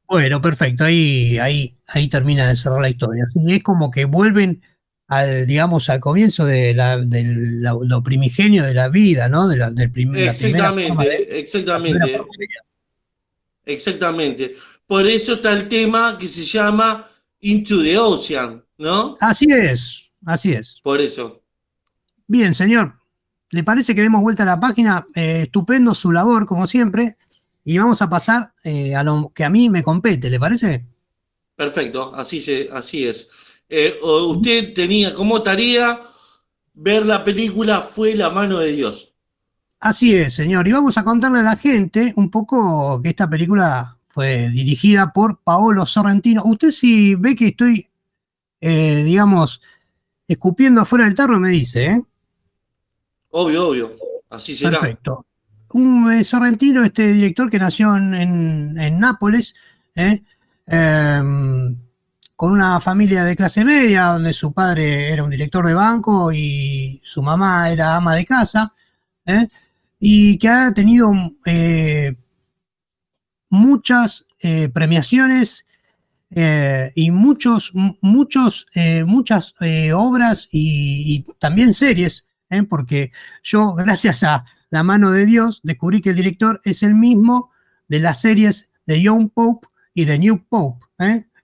[0.07, 0.85] Bueno, perfecto.
[0.85, 3.25] Ahí, ahí, ahí termina de cerrar la historia.
[3.49, 4.63] Es como que vuelven
[5.09, 9.49] al, digamos, al comienzo de la, la- lo primigenio de la vida, ¿no?
[9.49, 12.65] De la, del prim- la primera forma de- Exactamente, la primera
[13.67, 14.55] exactamente.
[14.87, 17.09] Por eso está el tema que se llama
[17.41, 19.17] Into the Ocean, ¿no?
[19.21, 20.81] Así es, así es.
[20.83, 21.43] Por eso.
[22.27, 22.95] Bien, señor.
[23.51, 25.07] ¿Le parece que demos vuelta a la página?
[25.15, 27.17] Eh, estupendo su labor, como siempre.
[27.65, 30.85] Y vamos a pasar eh, a lo que a mí me compete, ¿le parece?
[31.57, 33.31] Perfecto, así, se, así es.
[33.69, 35.99] Eh, usted tenía como tarea
[36.75, 39.14] ver la película Fue la mano de Dios.
[39.85, 40.67] Así es, señor.
[40.67, 45.41] Y vamos a contarle a la gente un poco que esta película fue dirigida por
[45.43, 46.43] Paolo Sorrentino.
[46.47, 47.87] Usted si ve que estoy,
[48.63, 49.61] eh, digamos,
[50.27, 52.03] escupiendo afuera del tarro, me dice, ¿eh?
[53.29, 53.95] Obvio, obvio.
[54.31, 54.81] Así será.
[54.81, 55.27] Perfecto.
[55.75, 59.55] Un eh, Sorrentino, este director que nació en, en- en Nápoles,
[59.97, 60.23] ¿eh?
[60.67, 61.77] Em,
[62.35, 67.03] con una familia de clase media, donde su padre era un director de banco y
[67.05, 68.73] su mamá era ama de casa,
[69.27, 69.47] ¿eh?
[70.07, 71.15] Y que ha tenido
[71.47, 72.15] eh,
[73.49, 75.65] muchas eh, premiaciones
[76.29, 78.67] eh, y muchos, muchos,
[79.07, 79.55] muchas
[79.95, 82.27] obras y, también series,
[82.69, 83.13] porque
[83.43, 87.51] yo, gracias a la mano de Dios, descubrí que el director es el mismo
[87.89, 90.85] de las series de Young Pope y de New Pope,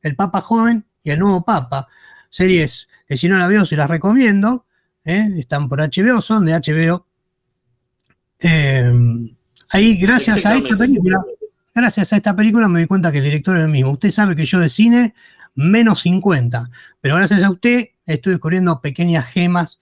[0.03, 1.88] el Papa Joven y el Nuevo Papa.
[2.29, 4.66] Series que si no la veo se las recomiendo,
[5.03, 7.10] están por HBO, son de HBO.
[8.40, 8.92] Eh,
[9.70, 11.22] ahí, gracias a esta película,
[11.74, 13.92] gracias a esta película me di cuenta que el director es el mismo.
[13.92, 15.14] Usted sabe que yo de cine
[15.55, 19.79] menos 50, pero gracias a usted estoy descubriendo pequeñas gemas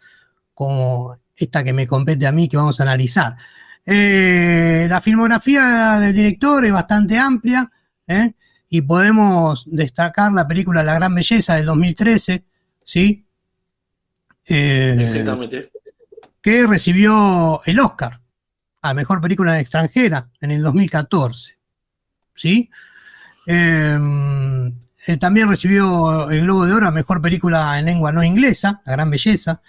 [0.55, 3.37] como esta que me compete a mí que vamos a analizar.
[3.87, 7.71] Eh, la filmografía del director es bastante amplia
[8.07, 8.33] ¿eh?
[8.69, 12.45] y podemos destacar la película La Gran Belleza del 2013,
[12.85, 13.25] ¿sí?
[14.45, 15.71] Eh, Exactamente.
[16.43, 18.21] que recibió el Oscar
[18.83, 21.59] a Mejor Película Extranjera en el 2014.
[22.35, 22.71] ¿sí?
[23.47, 23.99] Eh,
[25.07, 28.93] eh, también recibió el Globo de Oro a Mejor Película en Lengua No Inglesa, La
[28.93, 29.61] Gran Belleza.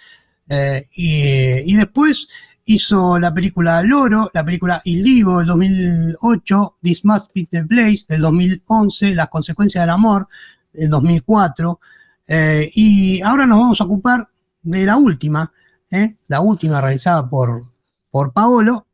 [0.48, 2.28] Eh, y, y después
[2.64, 8.04] hizo la película Loro, la película Il Divo del 2008, This Must Be the Place
[8.08, 10.28] del 2011, Las Consecuencias del Amor
[10.72, 11.80] del 2004.
[12.28, 14.28] eh, y ahora nos vamos a ocupar
[14.62, 15.52] de la última,
[15.90, 16.16] ¿eh?
[16.28, 17.64] la última realizada por,
[18.10, 18.86] por Paolo,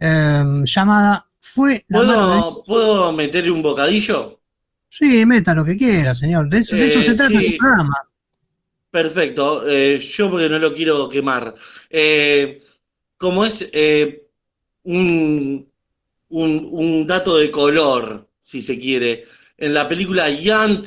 [0.00, 4.40] eh, llamada Fue la mano de ¿Puedo, ¿Puedo meterle un bocadillo?
[4.88, 6.48] Sí, meta lo que quiera, señor.
[6.48, 7.46] De eso, de eso Eh, se trata sí.
[7.46, 8.08] el programa.
[8.90, 9.68] Perfecto.
[9.68, 11.54] Eh, yo porque no lo quiero quemar.
[11.90, 12.62] Eh,
[13.16, 13.70] como es
[14.84, 15.68] un,
[16.28, 19.24] un, un dato de color, si se quiere,
[19.56, 20.86] en la película Yant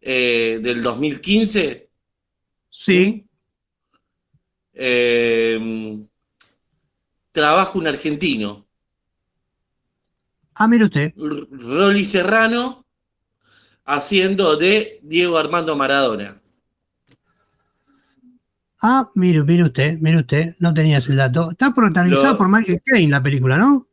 [0.00, 1.90] del 2015,
[2.70, 3.28] Sí,
[4.72, 6.00] eh,
[7.32, 8.66] trabaja un argentino,
[10.54, 11.12] ah, mire usted.
[11.16, 12.84] R- Rolly Serrano,
[13.84, 16.36] haciendo de Diego Armando Maradona.
[18.82, 21.50] Ah, mire, mire usted, mire usted, no tenía ese dato.
[21.50, 23.86] Está protagonizada Lo- por Michael Caine la película, ¿no?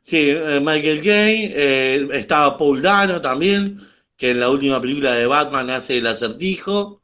[0.00, 3.78] Sí, eh, Michael Caine, eh, estaba Paul Dano también,
[4.16, 7.02] que en la última película de Batman hace el acertijo.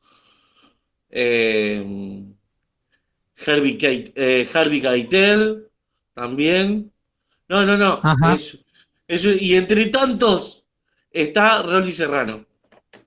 [1.11, 2.34] Eh,
[3.47, 5.69] Harvey, Keitel, eh, Harvey Keitel
[6.15, 6.93] también.
[7.49, 8.01] No, no, no.
[8.29, 8.65] Es-
[9.41, 10.67] y entre tantos
[11.11, 12.47] está Rolly Serrano.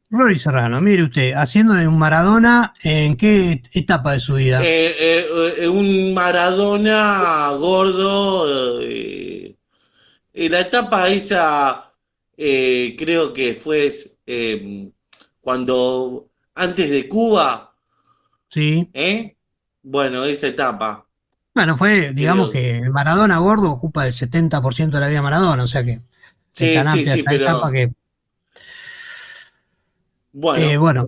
[0.09, 4.61] Rory Serrano, mire usted, haciendo de un Maradona, ¿en qué etapa de su vida?
[4.63, 5.25] Eh,
[5.59, 8.81] eh, un Maradona gordo.
[8.81, 11.91] en la etapa esa,
[12.37, 13.91] creo que fue
[15.41, 17.73] cuando, antes de Cuba,
[18.49, 18.89] Sí.
[18.93, 19.36] ¿eh?
[19.89, 21.05] Bueno, esa etapa.
[21.55, 25.63] Bueno, fue, digamos que el Maradona gordo ocupa el 70% de la vida de Maradona,
[25.63, 26.01] o sea que
[26.49, 27.91] Sí, es tan sí, sí, esa pero etapa que,
[30.33, 31.07] bueno, eh, bueno,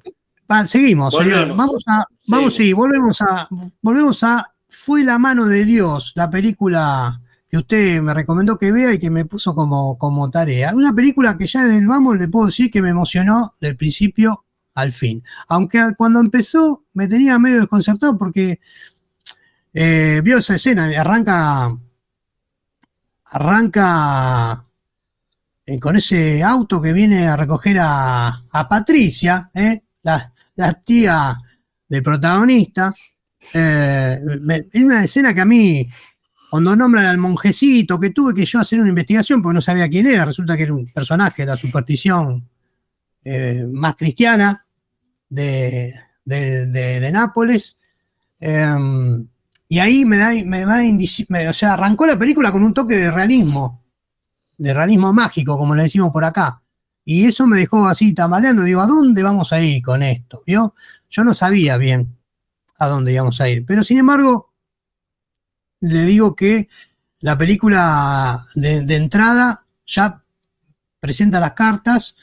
[0.49, 1.55] va, seguimos, señor.
[1.55, 3.47] Vamos a, vamos, sí, volvemos a,
[3.81, 8.93] volvemos a Fue la mano de Dios, la película que usted me recomendó que vea
[8.93, 10.73] y que me puso como, como tarea.
[10.73, 14.45] Una película que ya desde el vamos le puedo decir que me emocionó del principio
[14.81, 15.23] al fin.
[15.47, 18.59] Aunque cuando empezó me tenía medio desconcertado porque
[19.73, 21.77] eh, vio esa escena, arranca,
[23.25, 24.65] arranca
[25.65, 29.83] eh, con ese auto que viene a recoger a, a Patricia, ¿eh?
[30.03, 31.37] la, la tía
[31.87, 32.93] del protagonista.
[33.53, 35.85] Eh, me- es una escena que a mí,
[36.49, 40.07] cuando nombran al monjecito, que tuve que yo hacer una investigación porque no sabía quién
[40.07, 42.47] era, resulta que era un personaje de la superstición
[43.73, 44.65] más cristiana
[45.29, 45.93] de,
[46.25, 47.77] de- de- Nápoles.
[48.39, 48.75] Eh,
[49.67, 53.11] y ahí me da, me da o sea, arrancó la película con un toque de
[53.11, 53.83] realismo,
[54.57, 56.61] de realismo mágico, como le decimos por acá.
[57.05, 58.63] Y eso me dejó así tambaleando.
[58.63, 60.43] Digo, ¿a dónde vamos a ir con esto?
[60.45, 60.75] ¿Vio?
[61.09, 62.17] Yo no sabía bien
[62.77, 63.65] a dónde íbamos a ir.
[63.65, 64.53] Pero sin embargo,
[65.81, 66.67] le digo que
[67.19, 70.23] la película de entrada ya
[70.99, 72.15] presenta las cartas.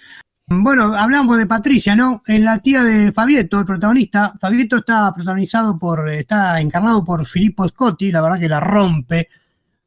[0.48, 2.22] Bueno, hablamos de Patricia, ¿no?
[2.28, 4.32] En la tía de Fabieto, el protagonista.
[4.40, 9.28] Fabieto está protagonizado por, está encarnado por Filippo Scotti, la verdad que la rompe.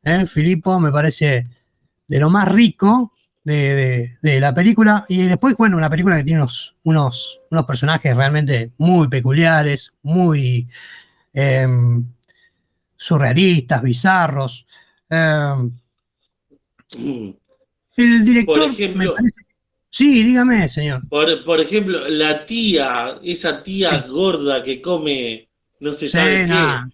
[0.03, 0.25] ¿eh?
[0.27, 1.47] Filippo me parece
[2.07, 3.13] de lo más rico
[3.45, 5.05] de, de- de la película.
[5.07, 10.67] Y después, bueno, una película que tiene unos, unos, unos personajes realmente muy peculiares, muy
[11.33, 12.05] em,
[12.97, 14.67] surrealistas, bizarros.
[15.09, 15.71] Em,
[17.95, 19.41] el director, ejemplo- me parece.
[19.91, 21.07] Sí, dígame, señor.
[21.09, 25.49] por, por ejemplo, la tía, esa tía gorda que come
[25.79, 26.53] no se Sí, sabe qué.
[26.53, 26.85] no,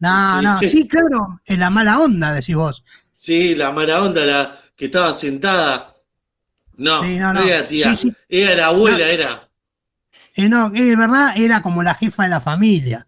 [0.00, 0.44] no, Sí.
[0.44, 2.82] no, sí, claro, en la mala onda, decís vos.
[3.12, 5.88] Sí, la mala onda, la que estaba sentada.
[6.78, 7.96] No, no, no, era tía,
[8.28, 9.04] era la abuela, No.
[9.04, 9.48] era.
[10.34, 13.06] Eh, no, es verdad, era como la jefa de la familia.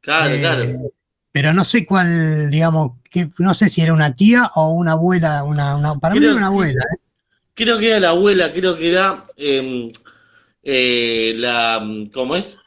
[0.00, 0.92] Claro, Eh, claro.
[1.30, 5.44] Pero no sé cuál, digamos, que, no sé si era una tía o una abuela,
[5.44, 6.82] una, una- para mí era una que- abuela.
[6.82, 6.98] ¿eh?
[7.58, 9.90] Creo que era la abuela, creo que era em,
[10.62, 12.60] eh, la, ¿cómo es?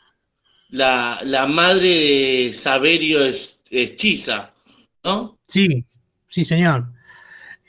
[0.70, 4.52] La, la madre de Saverio Es- Eschiza,
[5.04, 5.40] ¿no?
[5.48, 5.86] Sí,
[6.28, 6.92] sí, señor.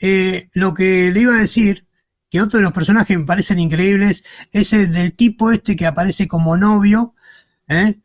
[0.01, 1.87] Eh, lo que le iba a decir,
[2.31, 6.27] que otro de los personajes me parecen increíbles, es el del tipo este que aparece
[6.27, 7.15] como novio,
[7.69, 7.95] ¿eh?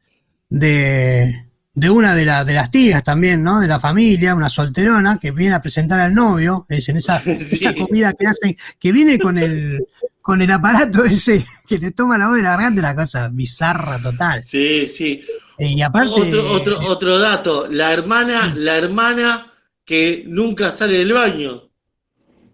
[0.50, 1.47] de,
[1.78, 3.60] de una de, la- de las tías también, ¿no?
[3.60, 7.74] De la familia, una solterona, que viene a presentar al novio, es en esa, esa
[7.74, 9.86] comida que hacen, que viene con el,
[10.20, 13.98] con el aparato ese que le toma la voz de la garganta, una cosa bizarra
[13.98, 14.42] total.
[14.42, 15.22] Sí, sí.
[15.58, 19.44] Y aparte, Otro, otro, otro dato, la hermana, la hermana
[19.84, 21.62] que nunca sale del baño.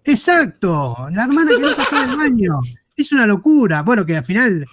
[0.05, 2.61] Exacto, la hermana que no pasa del baño.
[2.97, 3.83] Es una locura.
[3.83, 4.65] Bueno, que al final,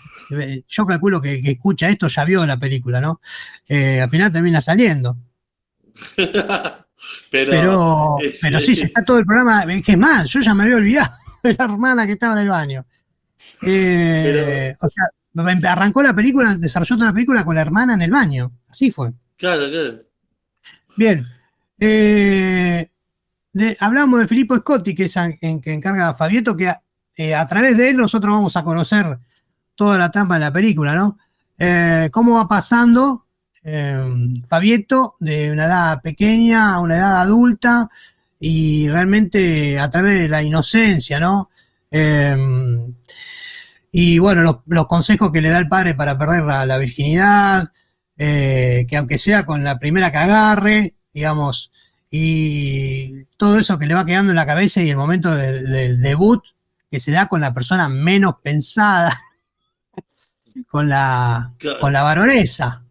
[0.67, 3.21] yo calculo que, que escucha esto ya vio la película, ¿no?
[3.67, 5.17] Eh, al final termina saliendo.
[7.31, 9.63] Pero, Pero, pero sí, se está todo el programa.
[9.63, 11.11] Es que es más, yo ya me había olvidado
[11.43, 12.85] de la hermana que estaba en el baño.
[13.65, 18.11] Eh, o sea, arrancó la película, desarrolló toda la película con la hermana en el
[18.11, 18.51] baño.
[18.69, 19.11] Así fue.
[19.37, 19.99] claro, claro.
[20.95, 21.25] Bien.
[21.79, 22.87] Eh,
[23.53, 26.83] de- hablamos de Filippo Scotti, que es a- en, que encarga a Fabieto, que a,
[27.15, 29.17] eh, a través de él nosotros vamos a conocer
[29.75, 31.17] toda la trampa de la película, ¿no?
[31.57, 33.25] Eh, cómo va pasando
[33.63, 34.03] eh,
[35.19, 37.89] de una edad pequeña a una edad adulta
[38.39, 41.49] y realmente a través de la inocencia, ¿no?
[41.91, 42.35] Eh,
[43.91, 47.71] y bueno, los, consejos que le da el padre para perder la, virginidad,
[48.17, 51.71] eh, que aunque sea con la primera que agarre, digamos,
[52.09, 56.43] y todo eso que le va quedando en la cabeza y el momento del debut
[56.89, 59.21] que se da con la persona menos pensada,
[60.67, 61.79] con la, Claro.
[61.79, 62.83] con la varonesa,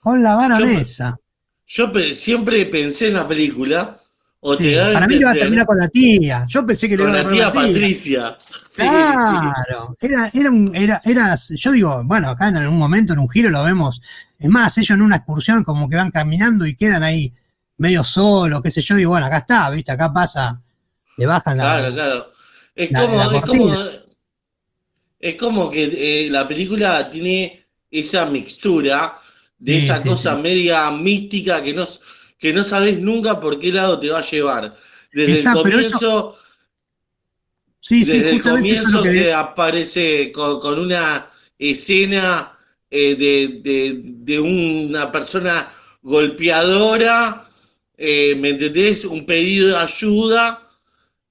[0.00, 1.18] con la varonesa.
[1.66, 3.96] Yo siempre pensé en la película,
[4.40, 6.46] o Sí, te da para mí va a terminar con la tía.
[6.48, 8.36] Yo pensé que le con iba a la agarrar tía la Patricia.
[8.70, 8.88] Sí, sí.
[8.88, 13.28] Claro, era, era, un- era, era, yo digo, bueno, acá en algún momento en un
[13.28, 14.00] giro lo vemos,
[14.38, 17.34] es más, ellos en una excursión como que van caminando y quedan ahí
[17.76, 20.60] medio solos, qué sé yo, digo, bueno, acá está, viste, acá pasa,
[21.18, 21.62] le bajan la...
[21.64, 22.32] Claro, claro.
[22.74, 23.90] Es la- como, la es como, cortina.
[25.20, 25.84] Es como que
[26.26, 29.18] eh, la película tiene esa mixtura
[29.58, 30.38] de Sí, esa sí, cosa sí.
[30.38, 31.84] media mística que no,
[32.38, 34.76] que no sabes nunca por qué lado te va a llevar.
[35.12, 36.38] Desde el comienzo,
[37.80, 41.26] Sí, sí, desde el eso comienzo que que aparece con, con una
[41.58, 42.50] escena
[42.90, 45.66] eh, de, de- de una persona
[46.02, 47.48] golpeadora,
[47.96, 49.04] eh, ¿me entendés?
[49.04, 50.62] Un pedido de ayuda,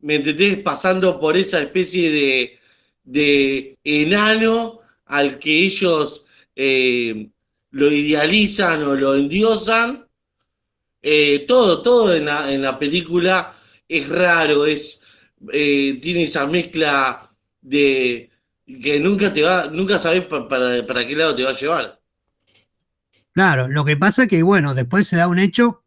[0.01, 0.59] ¿me entendés?
[0.59, 2.58] Pasando por esa especie de,
[3.11, 7.29] de enano al que ellos eh,
[7.71, 10.07] lo idealizan o lo endiosan.
[11.01, 13.51] Eh, todo, todo en la, en la película
[13.87, 15.03] es raro, es,
[15.53, 17.29] eh, tiene esa mezcla
[17.61, 18.29] de
[18.65, 21.99] que nunca te va, nunca sabes pa- para, para qué lado te va a llevar.
[23.33, 25.78] Claro, lo que pasa es que, bueno, después se da un hecho,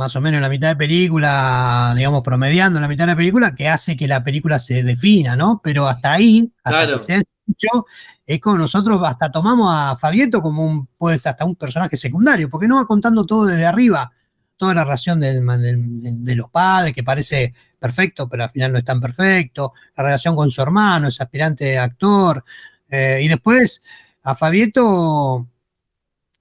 [0.00, 3.16] más o menos en la mitad de película, digamos, promediando en la mitad de la
[3.16, 5.60] película, que hace que la película se defina, ¿no?
[5.62, 6.98] Pero hasta ahí, hasta Claro.
[6.98, 7.84] que se hecho,
[8.24, 12.66] es como nosotros hasta tomamos a Fabieto como un, puede hasta un personaje secundario, porque
[12.66, 14.10] no va contando todo desde arriba,
[14.56, 18.72] toda la relación del- del- del- de los padres, que parece perfecto, pero al final
[18.72, 22.42] no es tan perfecto, la relación con su hermano, ese aspirante actor,
[22.88, 23.82] eh, y después
[24.22, 25.46] a Fabieto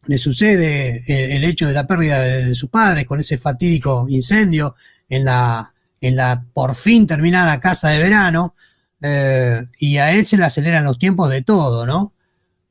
[0.10, 4.08] le sucede el, el hecho de la pérdida de, de sus padres con ese fatídico
[4.10, 4.76] incendio
[5.08, 8.56] en la, en la por fin terminada casa de verano,
[9.04, 12.14] eh, y a él se le aceleran los tiempos de todo, ¿no?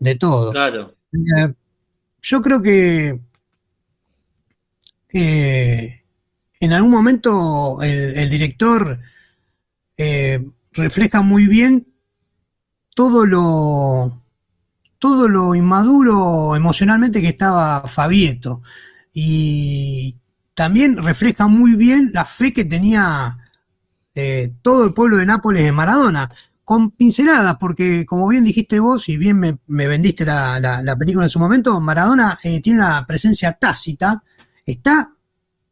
[0.00, 0.50] De todo.
[0.50, 0.96] Claro.
[1.12, 1.52] Eh,
[2.22, 3.20] yo creo que
[5.12, 6.02] eh,
[6.58, 8.98] en algún momento el, el director
[9.96, 11.86] eh, refleja muy bien
[12.96, 14.24] todo lo
[14.98, 18.62] todo lo inmaduro emocionalmente que estaba Fabieto
[19.12, 20.16] y
[20.54, 23.38] también refleja muy bien la fe que tenía
[24.14, 26.28] eh, todo el pueblo de Nápoles en Maradona
[26.64, 31.24] con pinceladas, porque como bien dijiste vos y bien me, vendiste la, la- la película
[31.24, 34.22] en su momento, Maradona eh, tiene una presencia tácita,
[34.66, 35.12] está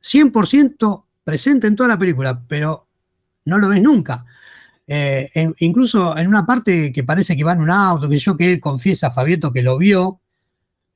[0.01, 2.87] 100% presente en toda la película, pero
[3.45, 4.25] no lo ves nunca.
[4.89, 8.53] Eh, incluso en una parte que parece que va en un auto, que yo que
[8.53, 10.21] él confiesa a Fabieto que lo vio,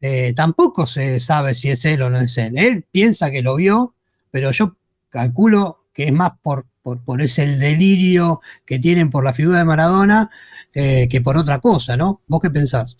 [0.00, 2.56] eh, tampoco se sabe si es él o no es él.
[2.56, 3.94] Él piensa que lo vio,
[4.30, 4.76] pero yo
[5.08, 9.64] calculo que es más por, por, por ese delirio que tienen por la figura de
[9.64, 10.30] Maradona
[10.72, 12.22] eh, que por otra cosa, ¿no?
[12.28, 12.96] ¿Vos qué pensás?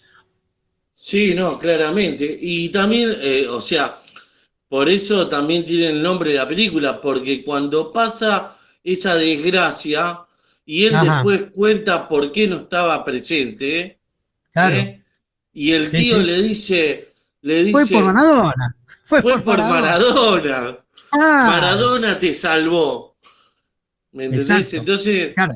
[0.93, 2.39] Sí, no, claramente.
[2.41, 3.11] Y también,
[3.51, 3.97] o sea,
[4.69, 10.27] por eso también tiene el nombre de la película, porque cuando pasa esa desgracia
[10.73, 11.15] y él Ajá.
[11.17, 13.99] después cuenta por qué no estaba presente,
[14.53, 14.77] Claro.
[14.77, 15.03] ¿eh?
[15.53, 16.25] y el tío sí.
[16.25, 17.09] le dice,
[17.43, 18.77] le Fue dice, por Maradona.
[19.05, 20.79] Fue, fue por Maradona.
[21.11, 23.17] Ah, Maradona te salvó.
[24.13, 24.49] ¿Me entendés?
[24.49, 24.77] Exacto.
[24.77, 25.55] Entonces, Claro.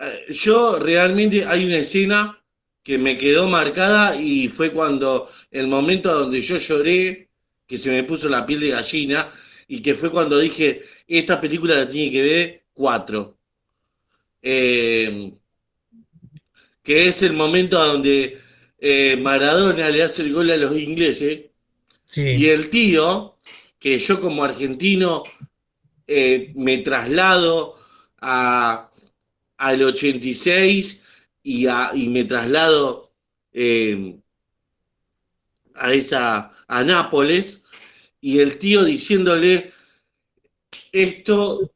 [0.00, 2.36] eh, yo realmente hay una escena
[2.82, 7.30] que me quedó marcada y fue cuando el momento donde yo lloré,
[7.68, 9.28] que se me puso la piel de gallina
[9.68, 13.35] y que fue cuando dije, esta película la tiene que ver cuatro.
[14.48, 15.32] Eh,
[16.82, 18.38] que es el momento donde
[18.78, 21.46] eh, Maradona le hace el gol a los ingleses
[22.08, 22.22] Sí.
[22.22, 23.36] y el tío,
[23.80, 25.24] que yo como argentino
[26.06, 27.76] eh, me traslado
[28.20, 28.88] a,
[29.56, 31.04] al 86
[31.42, 33.10] y, a- y me traslado
[35.74, 37.64] a esa a Nápoles
[38.20, 39.72] y el tío diciéndole
[40.92, 41.72] esto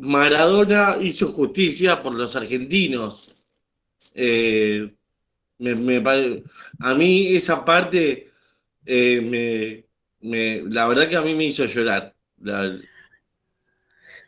[0.00, 3.46] Maradona hizo justicia por los argentinos.
[4.14, 4.94] Eh,
[6.80, 8.30] a mí esa parte
[8.84, 9.84] eh,
[10.20, 12.14] me, la verdad que a mí me hizo llorar.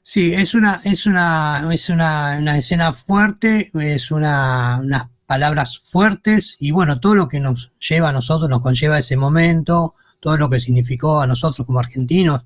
[0.02, 6.56] Sí, es una, es una, es una, una escena fuerte, es una, unas palabras fuertes,
[6.60, 10.48] y bueno, todo lo que nos lleva a nosotros, nos conlleva ese momento, todo lo
[10.48, 12.42] que significó a nosotros como argentinos,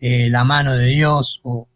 [0.00, 1.68] eh, la mano de Dios, o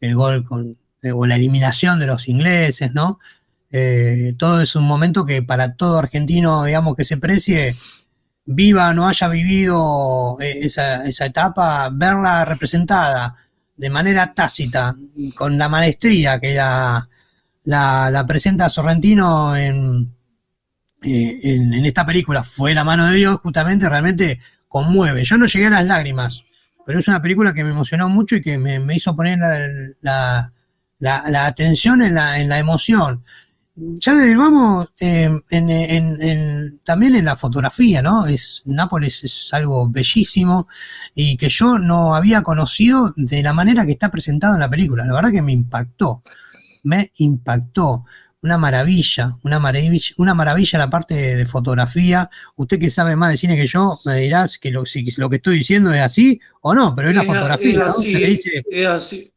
[0.00, 3.18] el gol con, eh, o la eliminación de los ingleses, ¿no?
[3.70, 7.74] Eh, todo es un momento que para todo argentino, digamos, que se precie,
[8.44, 13.36] viva o no haya vivido eh, esa, esa etapa, verla representada
[13.76, 14.96] de manera tácita,
[15.34, 17.08] con la maestría que la,
[17.64, 20.14] la, presenta Sorrentino en,
[21.02, 25.24] en, en esta película, fue la mano de Dios, justamente realmente conmueve.
[25.24, 26.44] Yo no llegué a las lágrimas,
[26.86, 29.38] pero es una película que me emocionó mucho y que me, hizo poner
[30.02, 30.52] la,
[31.00, 33.24] la, la- atención en la, en la emoción.
[33.76, 38.26] Ya desde vamos, eh, en- en- en- también en la fotografía, ¿no?
[38.26, 40.66] Es, Nápoles es algo bellísimo
[41.14, 45.04] y que yo no había conocido de la manera que está presentado en la película.
[45.04, 46.22] La verdad que me impactó,
[46.84, 48.04] me impactó.
[48.46, 52.30] Una maravilla, una maravilla, una maravilla la parte de, fotografía.
[52.54, 55.36] Usted que sabe más de cine que yo, me dirás que lo, si, lo que
[55.36, 57.72] estoy diciendo es así o no, pero es la fotografía.
[57.72, 58.14] Es así,
[58.70, 59.32] es, así,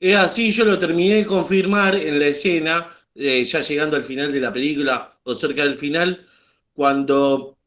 [0.00, 2.84] es así, yo lo terminé de confirmar en la escena,
[3.14, 6.26] eh, ya llegando al final de la película o cerca del final,
[6.72, 7.58] cuando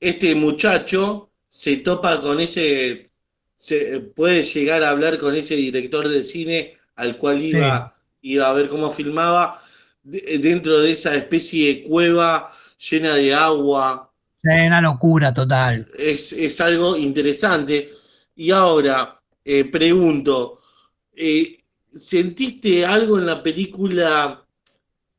[0.00, 3.10] este muchacho se topa con ese,
[3.56, 8.54] se, puede llegar a hablar con ese director de cine al cual iba, iba a
[8.54, 9.60] ver cómo filmaba
[10.10, 12.52] dentro de esa especie de cueva
[12.90, 14.12] llena de agua.
[14.42, 15.86] Es una locura total.
[15.98, 17.90] Es, algo interesante.
[18.36, 20.58] Y ahora, eh, pregunto,
[21.14, 21.58] eh,
[21.94, 24.44] ¿sentiste algo en la película,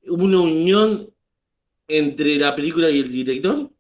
[0.07, 1.07] una unión
[1.87, 3.71] entre la película y el director?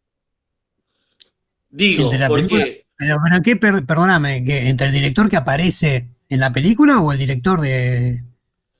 [1.69, 2.85] Digo, ¿por qué?
[2.95, 3.55] Pero, ¿qué?
[3.55, 8.23] perdóname, ¿entre el director que aparece en la película o el director de,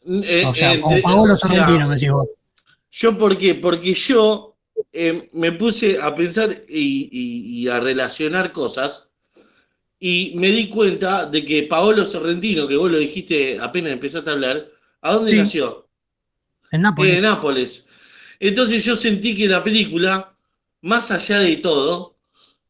[0.06, 1.36] eh, o sea, Paolo
[1.88, 2.00] me
[2.92, 3.56] Yo, ¿por qué?
[3.56, 4.58] Porque yo
[4.92, 9.14] eh, me puse a pensar y, a relacionar cosas
[10.00, 14.34] y me di cuenta de que Paolo Sorrentino, que vos lo dijiste apenas empezaste a
[14.34, 14.68] hablar,
[15.02, 15.88] ¿a dónde nació?
[16.72, 17.16] En Nápoles.
[17.16, 17.88] en Nápoles.
[18.40, 20.36] Entonces yo sentí que la película,
[20.82, 22.18] más allá de todo,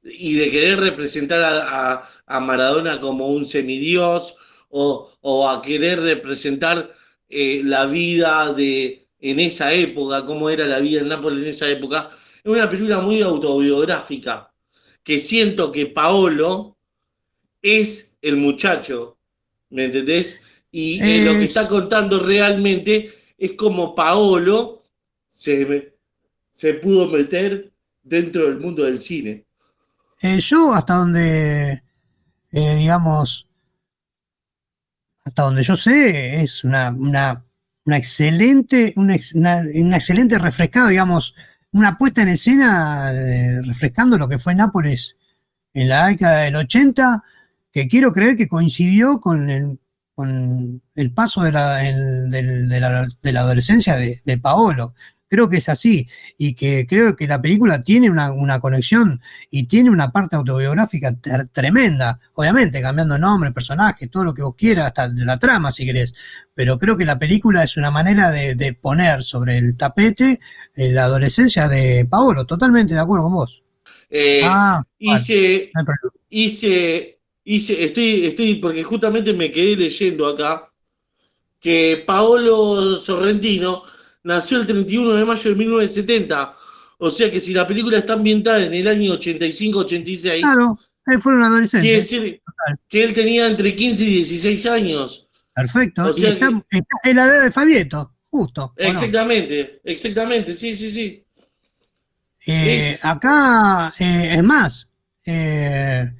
[0.04, 2.08] y de querer representar a,
[2.40, 4.38] Maradona como un semidios
[4.70, 6.90] o, o a querer representar
[7.32, 11.70] eh, la vida de, en esa época, cómo era la vida en Nápoles en esa
[11.70, 12.10] época,
[12.44, 14.52] es una película muy autobiográfica,
[15.04, 16.78] que siento que Paolo
[17.62, 19.18] es el muchacho,
[19.70, 20.44] ¿me entendés?
[20.72, 24.84] Y lo que está contando realmente es como Paolo
[25.28, 25.96] se,
[26.52, 27.72] se pudo meter
[28.04, 29.46] dentro del mundo del cine.
[30.22, 31.84] Eh, yo hasta donde,
[32.52, 33.48] eh, digamos,
[35.32, 37.46] hasta donde yo sé, es una, una,
[37.98, 41.36] excelente, una, excelente refrescado, digamos,
[41.72, 43.14] una puesta en escena
[43.64, 45.16] refrescando lo que fue Nápoles
[45.74, 47.24] en la década del 80,
[47.72, 49.80] que quiero creer que coincidió con el,
[50.16, 52.80] con el paso de la, de
[53.32, 54.94] la, adolescencia de, de Paolo
[55.32, 56.06] creo que es así
[56.38, 61.16] y que creo que la película tiene una, conexión y tiene una parte autobiográfica
[61.54, 65.86] tremenda, obviamente cambiando nombre, personaje, todo lo que vos quieras, hasta de la trama si
[65.86, 66.14] querés,
[66.54, 70.42] pero creo que la película es una manera de, poner sobre el tapete
[70.76, 73.64] eh, la adolescencia de Paolo, totalmente de acuerdo con vos.
[74.10, 75.72] Eh, ah, hice,
[76.30, 80.68] hice, hice, estoy, estoy, porque justamente me quedé leyendo acá
[81.62, 83.82] que Paolo Sorrentino
[84.24, 86.54] nació el 31 de mayo de 1970.
[87.00, 90.42] O sea que si la película está ambientada en el año 85-86.
[90.42, 91.86] Claro, él fue un adolescente.
[91.86, 92.42] Quiere decir
[92.88, 95.30] que él tenía entre 15 y 16 años.
[95.54, 96.12] Perfecto.
[96.16, 96.48] y está,
[97.04, 98.74] en la edad de Fabieto, justo.
[98.78, 101.26] Exactamente, exactamente, sí, sí, sí.
[102.48, 104.88] Eh, acá, eh, es más,
[105.26, 106.12] eh,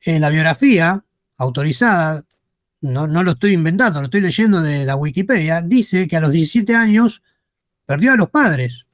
[0.00, 1.04] en la biografía
[1.38, 2.24] autorizada
[2.82, 6.32] no, no lo estoy inventando, lo estoy leyendo de la Wikipedia, dice que a los
[6.32, 7.22] 17 años
[7.86, 8.86] perdió a los padres.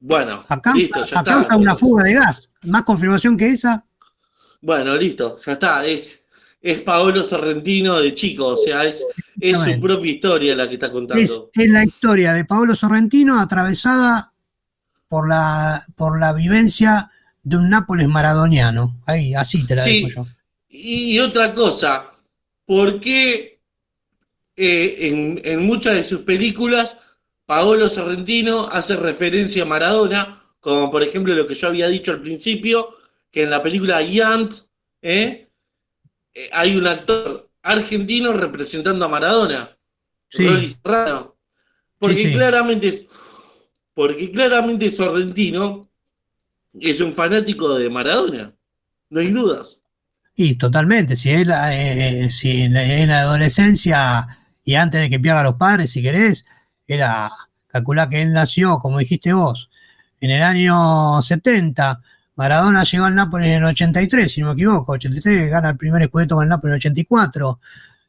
[0.00, 1.56] Bueno, acá, listo, ya está.
[1.56, 2.50] una fuga de gas.
[2.64, 3.84] Más confirmación que esa.
[4.60, 5.84] Bueno, listo, ya está.
[5.84, 6.28] Es,
[6.60, 9.04] es Paolo Sorrentino de chico, o sea, es,
[9.40, 11.22] es su propia historia la que está contando.
[11.22, 14.32] Es, la historia de Paolo Sorrentino atravesada
[15.08, 17.10] por la, por la vivencia
[17.42, 19.00] de un Nápoles maradoniano.
[19.06, 20.26] Ahí, así te la digo yo.
[20.68, 22.04] Y otra cosa,
[22.68, 23.62] por qué
[24.56, 26.98] eh, en, muchas de sus películas
[27.46, 32.20] Paolo Sorrentino hace referencia a Maradona, como por ejemplo lo que yo había dicho al
[32.20, 32.94] principio,
[33.30, 34.52] que en la película Yant
[35.00, 35.48] ¿eh?
[36.34, 39.74] Eh, hay un actor argentino representando a Maradona,
[40.28, 40.46] sí.
[41.98, 43.08] Porque claramente
[43.94, 45.88] porque claramente Sorrentino
[46.78, 48.54] es un fanático de Maradona,
[49.08, 49.77] no hay dudas.
[50.40, 54.24] Y totalmente, si él, eh, eh, si en, la adolescencia
[54.64, 56.46] y antes de que pierda a los padres, si querés,
[56.86, 57.28] era
[57.66, 59.68] calcular que él nació, como dijiste vos,
[60.20, 62.00] en el año 70,
[62.36, 66.02] Maradona llegó al Nápoles en el 83, si no me equivoco, 83 gana el primer
[66.02, 67.60] escudeto con el Nápoles en el 84,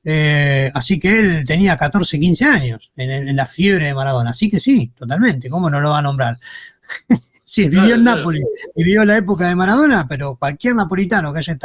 [0.04, 4.52] eh, así que él tenía 14, 15 años en, en, la fiebre de Maradona, así
[4.52, 6.38] que sí, totalmente, ¿cómo no lo va a nombrar?
[7.50, 8.44] Sí, vivió en Nápoles,
[8.76, 11.58] vivió la época de Maradona, pero cualquier napolitano que haya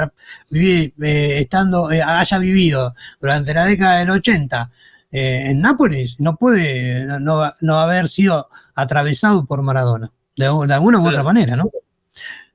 [0.48, 4.70] vivido, eh, estando, eh, haya vivido durante la década del 80
[5.12, 11.22] eh, en Nápoles no puede no, haber sido atravesado por Maradona, de, alguna u otra
[11.22, 11.70] manera, ¿no?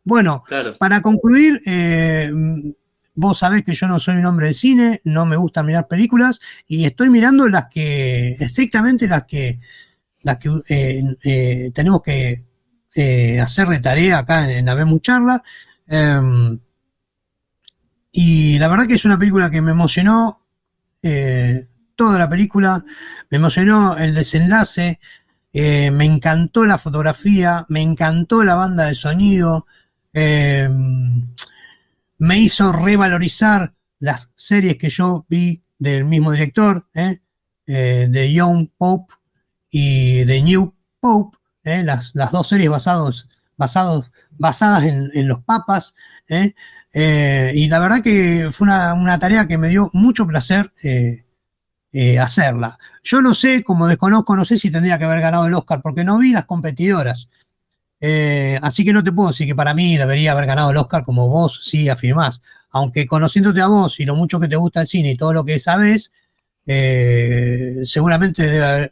[0.04, 0.44] Bueno,
[0.80, 1.62] para concluir,
[3.14, 6.40] vos sabés que yo no soy un hombre de cine, no me gusta mirar películas
[6.68, 9.60] y estoy mirando las que, estrictamente las que,
[10.24, 12.49] las que eh, eh, tenemos que
[12.96, 15.44] eh, hacer de tarea acá en, la Vemos Charla.
[15.88, 16.60] Em,
[18.12, 20.42] y la verdad que es una película que me emocionó
[21.96, 22.84] toda la película,
[23.30, 25.00] me emocionó el desenlace,
[25.54, 29.66] me encantó la fotografía, me encantó la banda de sonido.
[30.12, 31.28] Em,
[32.18, 37.20] me hizo revalorizar las series que yo vi del mismo director, ¿eh?
[37.66, 39.14] Eh, de Young Pope
[39.70, 41.84] y de New Pope, ¿eh?
[41.84, 45.96] las, dos series basados, basados, basadas en, los papas.
[46.94, 50.72] y la verdad que fue una, tarea que me dio mucho placer
[52.20, 52.78] hacerla.
[53.04, 56.04] Yo no sé, como desconozco, no sé si tendría que haber ganado el Oscar, porque
[56.04, 57.28] no vi las competidoras.
[58.02, 61.04] Eh, así que no te puedo decir que para mí debería haber ganado el Oscar
[61.04, 62.42] como vos sí afirmás.
[62.72, 65.44] Aunque conociéndote a vos y lo mucho que te gusta el cine y todo lo
[65.44, 66.12] que sabes,
[66.68, 68.48] eh, seguramente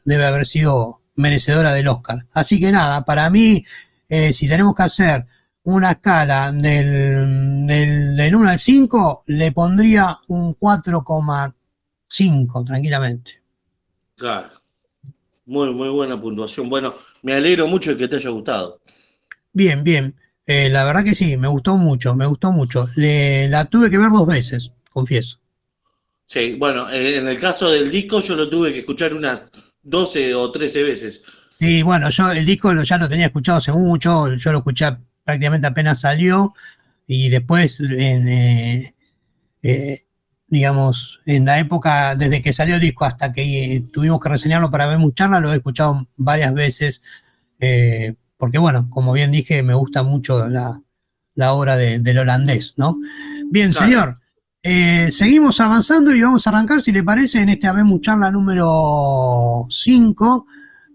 [0.05, 2.25] debe haber, sido merecedora del Oscar.
[2.31, 3.65] Así que nada, para mí,
[4.07, 5.25] eh, si tenemos que hacer
[5.63, 13.41] una escala del, del 1 al 5, le pondría un 4,5 tranquilamente.
[14.15, 14.49] Claro.
[15.45, 16.69] Muy, muy buena puntuación.
[16.69, 16.93] Bueno,
[17.23, 18.79] me alegro mucho de que te haya gustado.
[19.51, 20.15] Bien, bien.
[20.45, 22.87] Eh, la verdad que sí, me gustó mucho, me gustó mucho.
[22.95, 25.39] la tuve que ver dos veces, confieso.
[26.25, 29.51] Sí, bueno, eh, en el caso del disco yo lo tuve que escuchar unas
[29.87, 31.23] 12 o 13 veces.
[31.57, 34.85] Sí, bueno, yo el disco ya lo tenía escuchado hace mucho, yo lo escuché
[35.23, 36.53] prácticamente apenas salió
[37.07, 38.93] y después, eh,
[40.47, 44.85] digamos, en la época, desde que salió el disco hasta que tuvimos que reseñarlo para
[44.85, 47.01] ver charla, lo he escuchado varias veces
[48.37, 50.81] porque bueno, como bien dije, me gusta mucho la,
[51.51, 52.97] obra del holandés, ¿no?
[53.49, 54.19] Bien, señor,
[54.69, 59.65] eh, seguimos avanzando y vamos a arrancar, si le parece, en este Habemos Charla número
[59.69, 60.45] 5,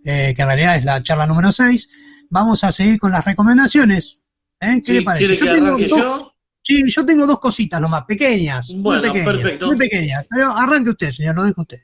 [0.05, 1.89] eh, que en realidad es la charla número 6.
[2.29, 4.19] Vamos a seguir con las recomendaciones.
[4.61, 4.83] ¿eh?
[4.85, 5.35] ¿Qué le parece?
[5.35, 6.35] yo que arranque yo?
[6.61, 8.75] Sí, yo tengo dos cositas nomás, pequeñas.
[8.77, 9.67] Bueno, muy pequeñas, perfecto.
[9.69, 10.27] Muy pequeñas.
[10.29, 11.81] Pero arranque usted, señor, lo dejo usted.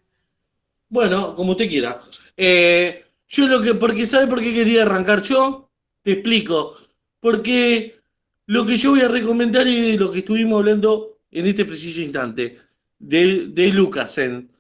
[0.91, 1.99] Bueno, como usted quiera.
[2.37, 5.71] Yo lo que, porque ¿sabe por qué quería arrancar yo?
[6.03, 6.77] Te explico.
[7.19, 7.99] Porque
[8.45, 12.57] lo que yo voy a recomendar es lo que estuvimos hablando en este preciso instante,
[12.99, 14.51] de, de Lucasen.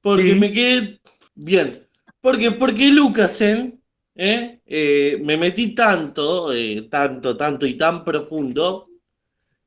[0.00, 1.00] Porque me quedé
[1.34, 1.86] bien.
[2.20, 3.80] Porque, porque Lucasen,
[4.14, 4.60] ¿eh?
[4.66, 8.88] Eh, me metí tanto, eh, tanto, tanto y tan profundo,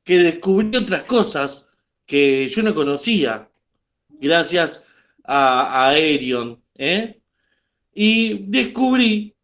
[0.02, 1.68] que descubrí otras cosas
[2.04, 3.50] que yo no conocía,
[4.08, 4.86] gracias
[5.24, 6.62] a, a Aerion.
[6.74, 7.20] ¿eh?
[7.94, 9.34] Y descubrí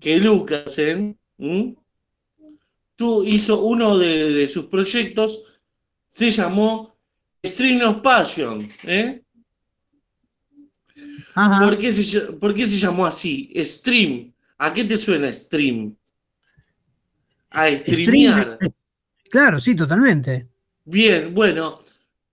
[0.00, 1.18] que Lucasen
[2.96, 5.53] tú hizo uno de, sus proyectos,
[6.14, 6.96] se llamó
[7.44, 8.66] Stream of Passion.
[8.84, 9.20] ¿eh?
[11.34, 13.52] ¿Por, qué se, llamó así?
[13.56, 14.32] Stream.
[14.58, 15.96] ¿A qué te suena stream?
[17.50, 18.58] A streamear.
[19.28, 20.48] Claro, sí, totalmente.
[20.84, 21.80] Bien, bueno.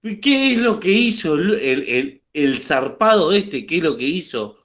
[0.02, 3.66] ¿Qué es lo que hizo el, el, el zarpado de este?
[3.66, 4.62] ¿Qué es lo que hizo?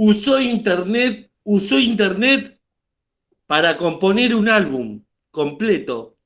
[0.00, 2.56] usó internet, usó internet
[3.46, 6.17] para componer un álbum completo.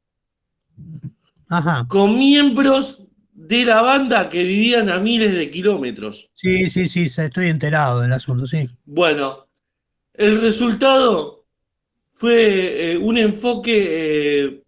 [1.89, 6.31] Con miembros de la banda que vivían a miles de kilómetros.
[6.35, 8.69] Sí, sí, sí, estoy enterado del asunto, sí.
[8.85, 9.47] Bueno,
[10.15, 11.45] el resultado
[12.11, 13.87] fue eh, un enfoque
[14.47, 14.63] eh,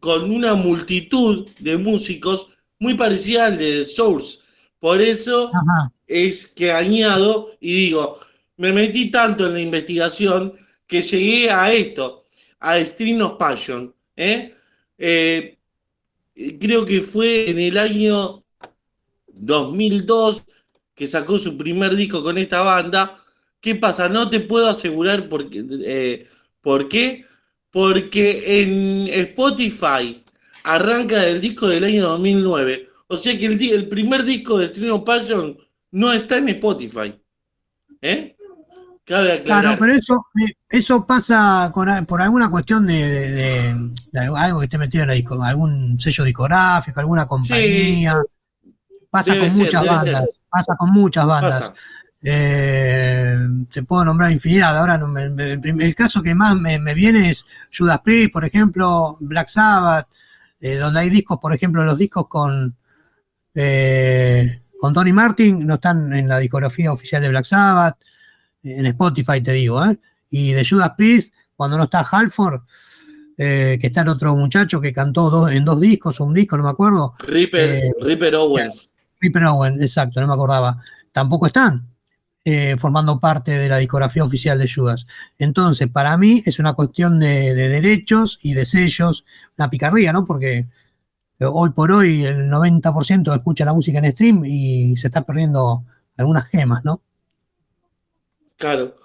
[0.00, 4.40] con una multitud de músicos muy parecida al de Source.
[4.78, 5.50] Por eso
[6.06, 8.18] es que añado y digo,
[8.56, 10.54] me metí tanto en la investigación
[10.86, 12.24] que llegué a esto,
[12.60, 13.94] a Stream of Passion.
[14.16, 14.54] ¿eh?
[14.98, 15.58] Eh,
[16.60, 18.42] creo que fue en el año
[19.28, 20.46] 2002
[20.94, 23.18] que sacó su primer disco con esta banda.
[23.60, 24.08] ¿Qué pasa?
[24.08, 25.64] No te puedo asegurar por qué.
[25.84, 26.26] Eh,
[26.60, 27.24] ¿Por qué?
[27.70, 30.22] Porque en Spotify
[30.64, 32.88] arranca del disco del año 2009.
[33.08, 35.58] O sea que el, el primer disco de Stream of Passion
[35.90, 37.14] no está en Spotify.
[38.00, 38.31] ¿Eh?
[39.12, 39.62] Cabe aclarar.
[39.62, 41.70] Claro, pero eso, eh, eso pasa
[42.06, 47.26] por alguna cuestión de, algo que esté metido en la disco, algún sello discográfico, alguna
[47.26, 48.16] compañía.
[49.10, 50.24] Pasa con muchas bandas.
[50.48, 51.72] Pasa con muchas bandas.
[52.22, 53.36] Eh,
[53.70, 54.78] te puedo nombrar infinidad.
[54.78, 57.44] Ahora, el, caso que más me, viene es
[57.76, 60.08] Judas Priest, por ejemplo, Black Sabbath,
[60.58, 62.74] eh, donde hay discos, por ejemplo, los discos con
[64.82, 67.98] con Tony Martin, no están en la discografía oficial de Black Sabbath,
[68.62, 69.98] en Spotify te digo, ¿eh?
[70.30, 72.62] Y de Judas Priest, cuando no está Halford,
[73.36, 76.64] eh, que está el otro muchacho que cantó dos, en dos discos, un disco, no
[76.64, 77.14] me acuerdo.
[77.18, 78.94] Ripper, Eh, Ripper Owens.
[79.20, 80.82] Ripper Owen, exacto, no me acordaba.
[81.12, 81.88] Tampoco están
[82.44, 85.06] eh, formando parte de la discografía oficial de Judas.
[85.38, 89.24] Entonces, para mí es una cuestión de, de derechos y de sellos,
[89.56, 90.24] una picardía, ¿no?
[90.24, 90.68] Porque
[91.40, 95.84] hoy por hoy el 90% escucha la música en stream y se está perdiendo
[96.16, 97.02] algunas gemas, ¿no?
[98.62, 98.96] Claro.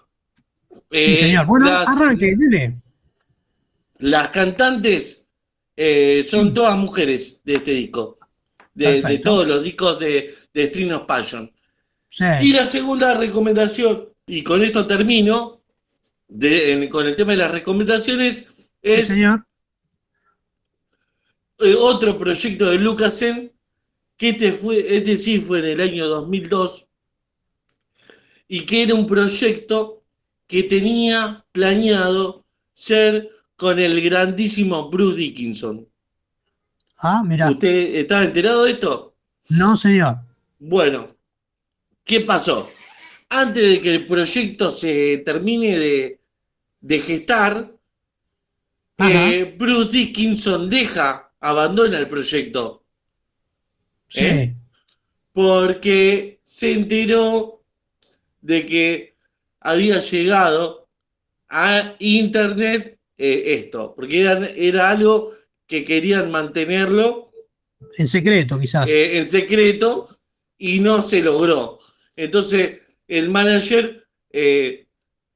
[0.72, 1.48] Sí, Eh, señor.
[1.48, 2.80] Bueno, las, arranque, dile.
[4.00, 5.26] las cantantes
[5.76, 6.54] eh, son Sí.
[6.54, 8.18] todas mujeres de este disco.
[8.76, 11.52] De, todos los discos de, de String of Passion.
[12.10, 15.60] Sí, Y la segunda recomendación, y con esto termino,
[16.28, 19.44] de- en- con el tema de las recomendaciones, sí, es señor.
[21.60, 23.52] eh, otro proyecto de Lucasen,
[24.18, 26.87] que este, fue, este sí fue en el año 2002,
[28.48, 30.04] y que era un proyecto
[30.48, 35.88] que tenía planeado ser con el grandísimo Bruce Dickinson.
[37.00, 37.52] Ah, mira.
[37.52, 39.16] ¿Usted estaba enterado de esto?
[39.50, 40.18] No, señor.
[40.60, 41.08] Bueno,
[42.04, 42.70] ¿qué pasó?
[43.30, 46.22] Antes de que el proyecto se termine de,
[46.80, 47.72] de gestar,
[49.00, 52.84] eh, Bruce Dickinson deja, abandona el proyecto,
[54.10, 54.22] Sí.
[54.22, 54.56] ¿Eh?
[55.34, 57.57] porque se enteró
[58.42, 59.16] de que
[59.60, 60.88] había llegado
[61.50, 65.34] a Internet eh, esto, porque era, era algo
[65.66, 67.32] que querían mantenerlo
[67.98, 68.88] En secreto, quizás.
[68.88, 70.10] eh, en secreto
[70.58, 71.80] y no se logró.
[72.16, 74.88] Entonces, el manager eh,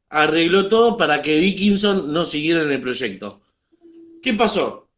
[0.10, 3.42] arregló todo para que Dickinson no siguiera en el proyecto.
[4.22, 4.90] ¿Qué pasó?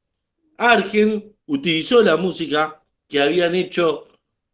[0.57, 4.07] Argen utilizó la música que habían hecho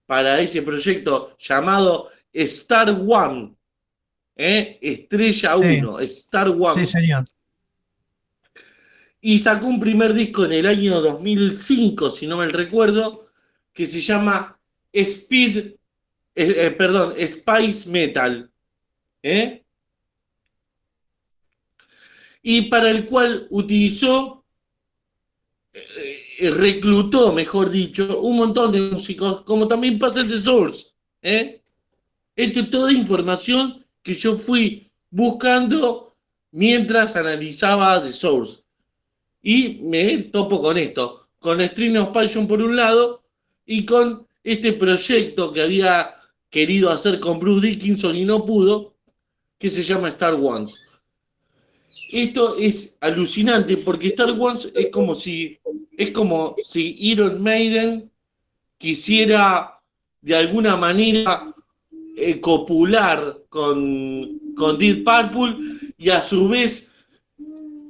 [0.06, 3.56] para ese proyecto llamado Star One.
[4.36, 4.78] ¿eh?
[4.82, 5.78] Estrella Sí.
[5.80, 7.26] 1, Star One sí, señor.
[9.22, 13.26] y sacó un primer disco en el año 2005, si no me recuerdo,
[13.74, 14.58] que se llama
[14.94, 15.76] Speed, eh,
[16.36, 18.50] eh, perdón, Spice Metal.
[19.24, 19.64] ¿eh?
[22.42, 24.46] Y para el cual utilizó,
[25.74, 30.88] eh, reclutó, mejor dicho, un montón de músicos, como también pasa en The Source.
[31.22, 31.59] ¿eh?
[32.40, 36.16] Esto es toda información que yo fui buscando
[36.52, 38.62] mientras analizaba The Source.
[39.42, 43.22] Y me topo con esto, con String of Passion por un lado
[43.66, 46.12] y con este proyecto que había
[46.50, 48.94] querido hacer con Bruce Dickinson y no pudo,
[49.58, 50.88] que se llama Star Wars.
[52.14, 55.60] Esto es alucinante porque Star Wars es como si
[55.98, 58.10] es como si Iron Maiden
[58.78, 59.82] quisiera
[60.22, 61.54] de alguna manera
[62.20, 65.58] eh, copular con, con Deep Purple
[65.98, 66.90] y a su vez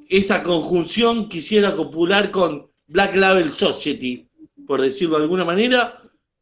[0.09, 4.27] esa conjunción quisiera copular con Black Label Society,
[4.65, 6.01] por decirlo de alguna manera,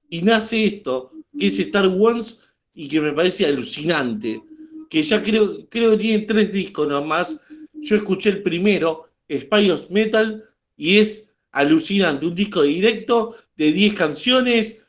[0.09, 4.41] y nace esto, que es Star Wars y que me parece alucinante,
[4.89, 7.41] que ya creo, creo que tiene tres discos nomás,
[7.73, 10.43] yo escuché el primero, Spy of Metal,
[10.77, 14.85] y es alucinante, un disco directo de 10 canciones,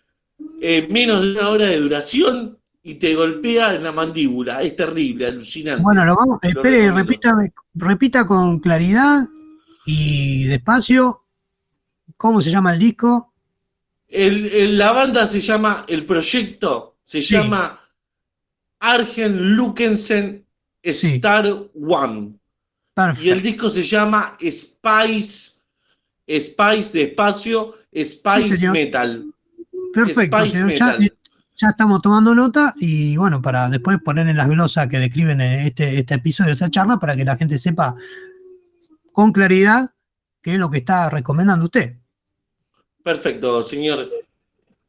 [0.60, 5.26] eh, menos de una hora de duración, y te golpea en la mandíbula, es terrible,
[5.26, 5.82] alucinante.
[5.82, 6.38] Bueno, lo vamos.
[6.42, 6.98] Lo Espere, recomiendo.
[6.98, 7.36] repita,
[7.74, 9.22] repita con claridad
[9.86, 11.24] y despacio.
[12.16, 13.32] ¿Cómo se llama el disco?
[14.08, 17.34] El- el- la banda se llama, el proyecto se Sí.
[17.34, 17.78] llama
[18.80, 20.44] Argen Lukensen
[20.82, 21.16] Sí.
[21.16, 22.34] Star One.
[23.20, 25.52] Y el disco se llama Spice,
[26.28, 28.66] Spice de espacio, Spice Sí.
[28.68, 29.24] Metal.
[29.92, 30.58] Perfecto, Spice.
[30.58, 31.02] Ya, Metal.
[31.04, 31.12] eh,
[31.60, 35.52] ya estamos tomando nota y bueno, para después poner en las glosas que describen en
[35.66, 37.94] este, este episodio, esta charla, para que la gente sepa
[39.12, 39.90] con claridad
[40.40, 41.96] qué es lo que está recomendando usted.
[43.02, 44.08] Perfecto, señor.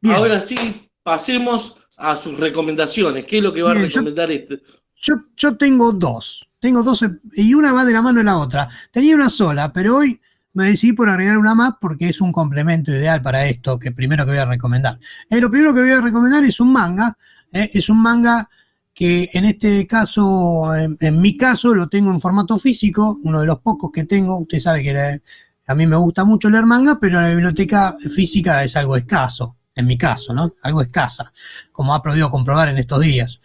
[0.01, 0.15] Bien.
[0.15, 3.25] Ahora sí, pasemos a sus recomendaciones.
[3.25, 4.61] ¿Qué es lo que va Bien, a yo- recomendar este?
[5.01, 6.45] Yo, yo tengo dos.
[6.59, 7.03] Tengo dos
[7.33, 8.69] y una va de la mano de la otra.
[8.91, 10.19] Tenía una sola, pero hoy
[10.59, 14.25] me decidí por agregar una más porque es un complemento ideal para esto que primero
[14.25, 14.99] que voy a recomendar.
[15.29, 17.17] Eh, lo primero que voy a recomendar es un manga.
[17.51, 18.47] eh, es un manga
[18.93, 23.47] que en este caso, en, en mi caso, lo tengo en formato físico, uno de
[23.47, 24.37] los pocos que tengo.
[24.39, 25.19] Usted sabe que la-
[25.67, 29.85] a mí me gusta mucho leer manga, pero la biblioteca física es algo escaso, en
[29.87, 30.53] mi caso, ¿no?
[30.63, 31.31] Algo escasa,
[31.71, 33.39] como ha podido comprobar en estos días.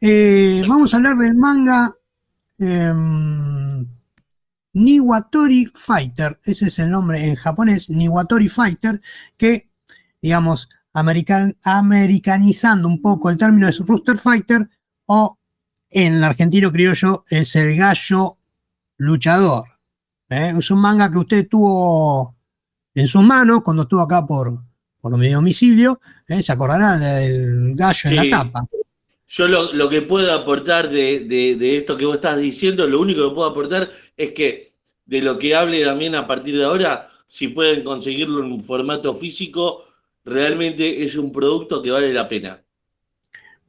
[0.00, 1.90] Eh, vamos a hablar del manga
[2.58, 3.86] em,
[4.72, 9.00] Niwatori Fighter, ese es el nombre en japonés, Niwatori Fighter,
[9.36, 9.68] que,
[10.22, 14.68] digamos, american- americanizando un poco el término es Rooster Fighter,
[15.06, 15.38] o
[15.90, 18.38] en el argentino criollo es el gallo
[18.96, 19.64] luchador.
[20.28, 20.54] ¿eh?
[20.56, 22.36] Es un manga que usted tuvo
[22.94, 24.54] en sus manos cuando estuvo acá por,
[25.00, 26.00] por mi domicilio.
[26.28, 26.42] ¿eh?
[26.42, 28.68] Se acordará del gallo en la tapa.
[29.32, 33.48] Yo lo, que puedo aportar de, esto que vos estás diciendo, lo único que puedo
[33.48, 33.88] aportar
[34.22, 34.74] es que
[35.06, 39.14] de lo que hable también a partir de ahora, si pueden conseguirlo en un formato
[39.14, 39.82] físico,
[40.24, 42.62] realmente es un producto que vale la pena.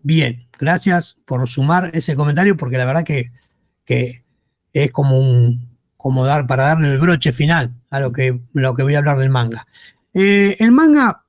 [0.04, 3.32] Bien, gracias por sumar ese comentario, porque la verdad que,
[3.86, 4.24] que
[4.74, 5.72] es como un
[6.02, 9.20] como dar para darle el broche final a lo que, lo que voy a hablar
[9.20, 9.68] del manga.
[10.12, 11.24] Eh, el manga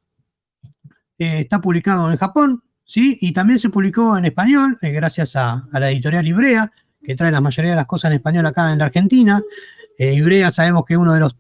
[1.19, 3.19] eh, está publicado en Japón, ¿sí?
[3.21, 7.41] Y también se publicó en español, eh, gracias a, la editorial Ibrea, que trae la
[7.41, 9.43] mayoría de las cosas en español acá en la Argentina.
[9.99, 11.37] Ibrea sabemos que uno de los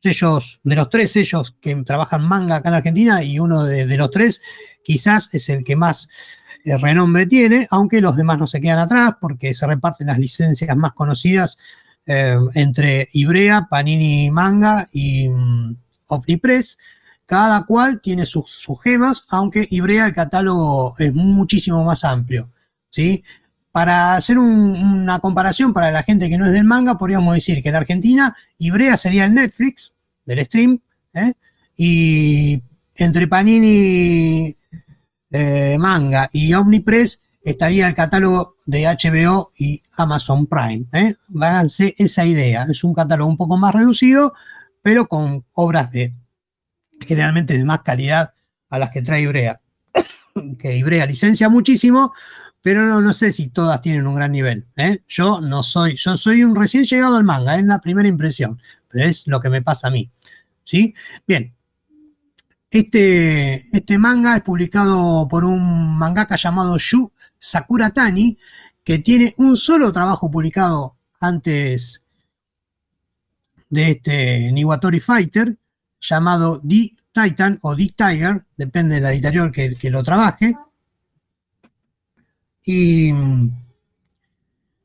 [0.00, 4.10] sellos, de los tres sellos que trabajan manga acá en Argentina, y uno de, los
[4.10, 4.42] tres
[4.82, 6.08] quizás es el que más
[6.64, 10.92] renombre tiene, aunque los demás no se quedan atrás porque se reparten las licencias más
[10.92, 11.58] conocidas
[12.06, 15.28] eh, entre Ibrea, Panini Manga y
[16.06, 16.78] Omnipress.
[17.26, 22.50] Cada cual tiene sus, gemas, aunque Ibrea el catálogo es muchísimo más amplio.
[22.90, 23.24] ¿sí?
[23.74, 27.70] Para hacer una comparación para la gente que no es del manga, podríamos decir que
[27.70, 29.92] en Argentina Ibrea sería el Netflix
[30.24, 30.80] del stream,
[31.12, 31.32] ¿eh?
[31.76, 32.62] y
[32.94, 34.56] entre Panini
[35.32, 40.86] eh, manga y Omnipress estaría el catálogo de HBO y Amazon Prime.
[40.92, 41.16] ¿eh?
[41.34, 42.68] Háganse esa idea.
[42.70, 44.34] Es un catálogo un poco más reducido,
[44.82, 46.14] pero con obras de
[47.00, 48.34] generalmente de más calidad
[48.70, 49.60] a las que trae Ibrea.
[50.60, 52.12] que Ibrea licencia muchísimo,
[52.64, 54.66] pero no, no, sé si todas tienen un gran nivel.
[54.78, 55.02] ¿eh?
[55.06, 58.58] Yo no soy, yo soy un recién llegado al manga, es la primera impresión,
[58.88, 60.10] pero es lo que me pasa a mí.
[60.64, 60.94] ¿Sí?
[61.26, 61.54] Bien,
[62.70, 68.38] este, este manga es publicado por un mangaka llamado Yu Sakura Tani,
[68.82, 72.00] que tiene un solo trabajo publicado antes
[73.68, 75.54] de este Niwatori Fighter,
[76.00, 80.54] llamado The Titan o The Tiger, depende de la editorial que lo trabaje.
[82.64, 83.12] Y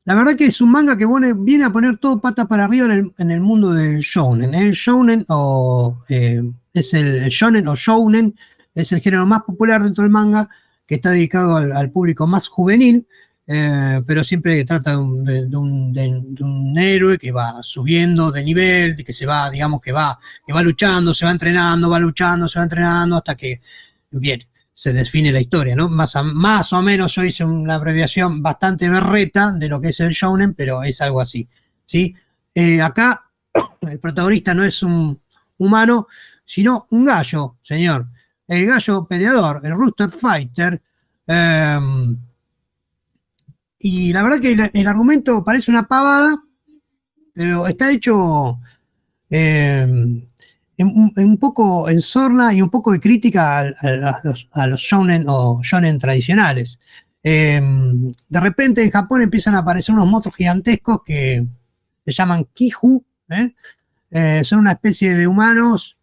[0.04, 1.06] la verdad que es un manga que
[1.36, 4.54] viene, a poner todo patas para arriba en el, mundo del shounen.
[4.54, 8.34] El shounen o eh, es el shonen o shounen,
[8.74, 10.48] es el género más popular dentro del manga,
[10.86, 13.06] que está dedicado al, público más juvenil,
[13.46, 19.26] eh, pero siempre trata de un, héroe que va subiendo de nivel, de que se
[19.26, 23.16] va, digamos, que va, que va luchando, se va entrenando, va luchando, se va entrenando
[23.16, 23.60] hasta que,
[24.10, 24.40] bien,
[24.80, 25.90] se define la historia, ¿no?
[25.90, 30.08] Más, más o menos yo hice una abreviación bastante berreta de lo que es el
[30.08, 31.46] shounen, pero es algo así,
[31.84, 32.16] ¿sí?
[32.54, 33.30] Eh, acá
[33.82, 35.20] el protagonista no es un
[35.58, 36.06] humano,
[36.46, 38.06] sino un gallo, señor.
[38.48, 40.80] El gallo peleador, el Rooster Fighter.
[41.26, 42.18] Em,
[43.80, 46.42] y la verdad que el, argumento parece una pavada,
[47.34, 48.58] pero está hecho
[50.84, 56.78] un poco en sorna y un poco de crítica a, los, shonen o shonen tradicionales.
[57.22, 61.44] Em, de repente en Japón empiezan a aparecer unos monstruos gigantescos que
[62.04, 63.54] se llaman Kiju, ¿eh?
[64.10, 65.98] Eh, son una especie de humanos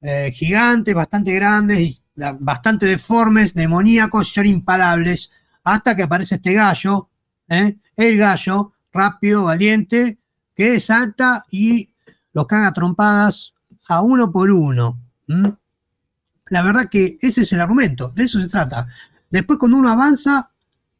[0.00, 5.30] eh, gigantes, bastante grandes bastante deformes, demoníacos son imparables,
[5.64, 7.08] hasta que aparece este gallo,
[7.48, 10.18] el gallo, rápido, valiente,
[10.54, 11.90] que salta y
[12.32, 13.54] los caga trompadas
[13.88, 14.98] a uno por uno.
[16.46, 18.86] La verdad que ese es el argumento, de eso se trata.
[19.30, 20.50] Después cuando uno avanza,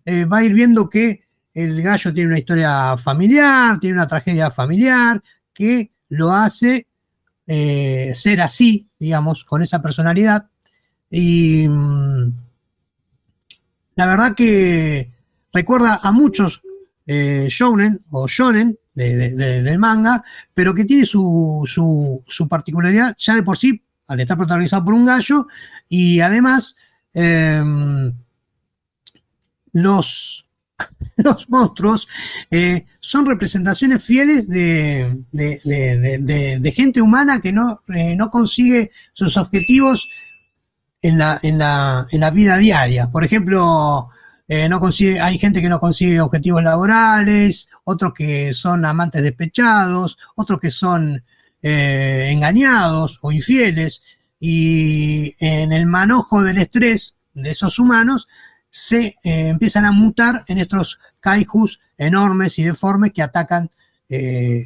[0.05, 1.25] eh, va a ir viendo que
[1.55, 5.23] el gallo tiene una historia familiar, tiene una tragedia familiar,
[5.53, 6.87] que lo hace
[7.47, 10.49] eh, ser así, digamos, con esa personalidad.
[11.11, 12.33] Y mm,
[13.97, 15.13] la verdad que
[15.53, 16.63] recuerda a muchos
[17.07, 17.49] eh,
[18.11, 20.23] o shonen del manga,
[20.55, 25.07] pero que tiene su, su, particularidad ya de por sí, al estar protagonizado por un
[25.07, 25.47] gallo,
[25.89, 26.77] y además
[27.15, 28.13] em,
[29.73, 30.43] los
[31.17, 32.09] los monstruos
[32.51, 35.25] eh, son representaciones fieles de,
[36.75, 40.09] gente humana que no, eh, no consigue sus objetivos
[41.03, 43.11] en la, en la, vida diaria.
[43.11, 44.11] Por ejemplo,
[44.55, 50.19] eh, no consigue, hay gente que no consigue objetivos laborales, otros que son amantes despechados,
[50.37, 51.25] otros que son
[51.65, 54.03] engañados o infieles.
[54.39, 58.29] Y en el manojo del estrés de esos humanos,
[58.69, 63.71] se eh, empiezan a mutar en estos kaijus enormes y deformes que atacan
[64.11, 64.65] eh,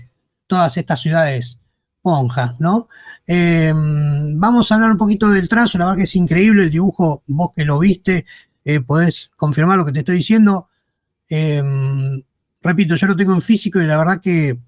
[0.48, 1.58] todas estas ciudades
[2.02, 2.88] ponjas, ¿no?
[3.28, 7.50] Vamos a hablar un poquito del trazo, la verdad que es increíble el dibujo, vos
[7.54, 8.26] que lo viste,
[8.66, 10.68] eh, podés confirmar lo que te estoy diciendo.
[11.28, 12.20] Em,
[12.60, 14.58] repito, yo lo tengo en físico y la verdad que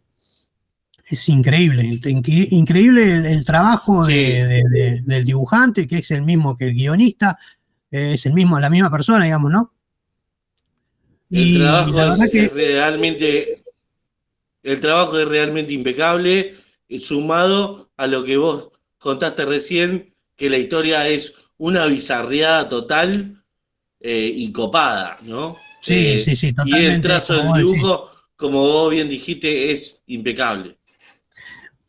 [1.04, 7.36] es increíble, increíble el, trabajo del dibujante, que es el mismo que el guionista,
[7.90, 9.74] eh, es el mismo, la misma persona, digamos, ¿no?
[11.30, 13.64] El trabajo es, realmente,
[14.62, 16.54] el trabajo es realmente impecable,
[17.00, 23.37] sumado a lo que vos contaste recién, que la historia es una bizarreada total
[24.00, 25.56] eh, y copada, ¿no?
[25.80, 26.82] Sí, eh, sí, sí, totalmente.
[26.82, 30.78] Y el trazo del dibujo, como vos bien dijiste, es impecable.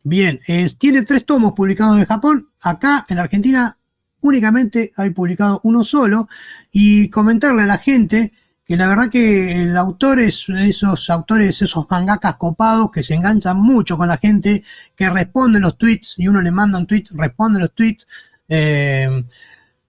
[0.02, 0.40] Bien,
[0.78, 2.50] tiene tres tomos publicados en Japón.
[2.62, 3.76] Acá en Argentina
[4.22, 6.28] únicamente hay publicado uno solo.
[6.72, 8.32] Y comentarle a la gente
[8.64, 13.56] que la verdad que el autor es esos autores, esos mangakas copados que se enganchan
[13.56, 14.62] mucho con la gente,
[14.94, 18.06] que responden los tweets y uno le manda un tweet, responde los tweets.
[18.48, 19.24] Eh,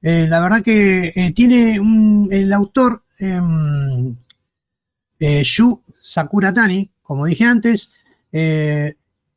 [0.01, 1.79] eh, la verdad que eh, tiene
[2.31, 4.15] el autor em,
[5.19, 7.91] Yu Sakuratani, como dije antes,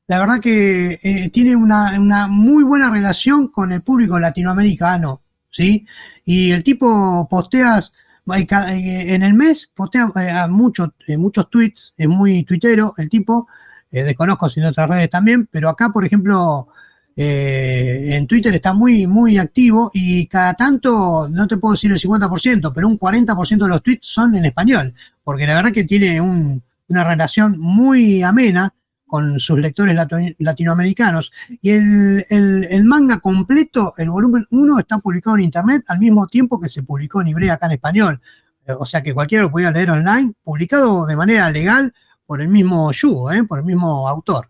[0.07, 5.87] la verdad que eh, tiene una, muy buena relación con el público latinoamericano, ¿sí?
[6.25, 7.93] Y el tipo posteas,
[8.37, 13.49] eh, en el mes postea eh, muchos, muchos tweets, es muy tuitero el tipo,
[13.91, 16.69] desconozco si en otras redes también, pero acá, por ejemplo,
[17.17, 22.73] en Twitter está muy, muy activo y cada tanto, no te puedo decir el 50%,
[22.75, 27.05] pero un 40% de los tweets son en español, porque la verdad que tiene una
[27.05, 28.75] relación muy amena
[29.15, 29.97] con sus lectores
[30.39, 31.31] latinoamericanos.
[31.63, 36.69] Y el, manga completo, el volumen 1, está publicado en internet al mismo tiempo que
[36.69, 38.21] se publicó en Ibrea acá en español.
[38.67, 41.95] Eh, o sea que cualquiera lo podía leer online, publicado de manera legal
[42.27, 44.49] por el mismo Yu, eh, por el mismo autor.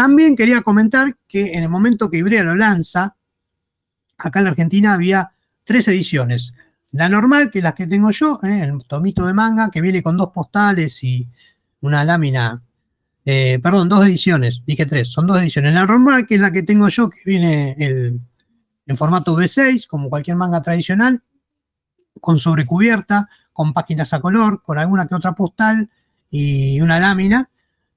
[0.00, 3.16] También quería comentar que en el momento que Ibrea lo lanza,
[4.16, 5.32] acá en la Argentina había
[5.62, 6.54] tres ediciones.
[6.92, 10.02] La normal, que es la que tengo yo, eh, el tomito de manga, que viene
[10.02, 11.28] con dos postales y
[11.82, 12.62] una lámina
[13.26, 15.74] eh, perdón, dos ediciones, dije tres, son dos ediciones.
[15.74, 20.38] La normal, que es la que tengo yo, que viene en formato V6, como cualquier
[20.38, 21.22] manga tradicional,
[22.22, 25.90] con sobrecubierta, con páginas a color, con alguna que otra postal
[26.30, 27.50] y una lámina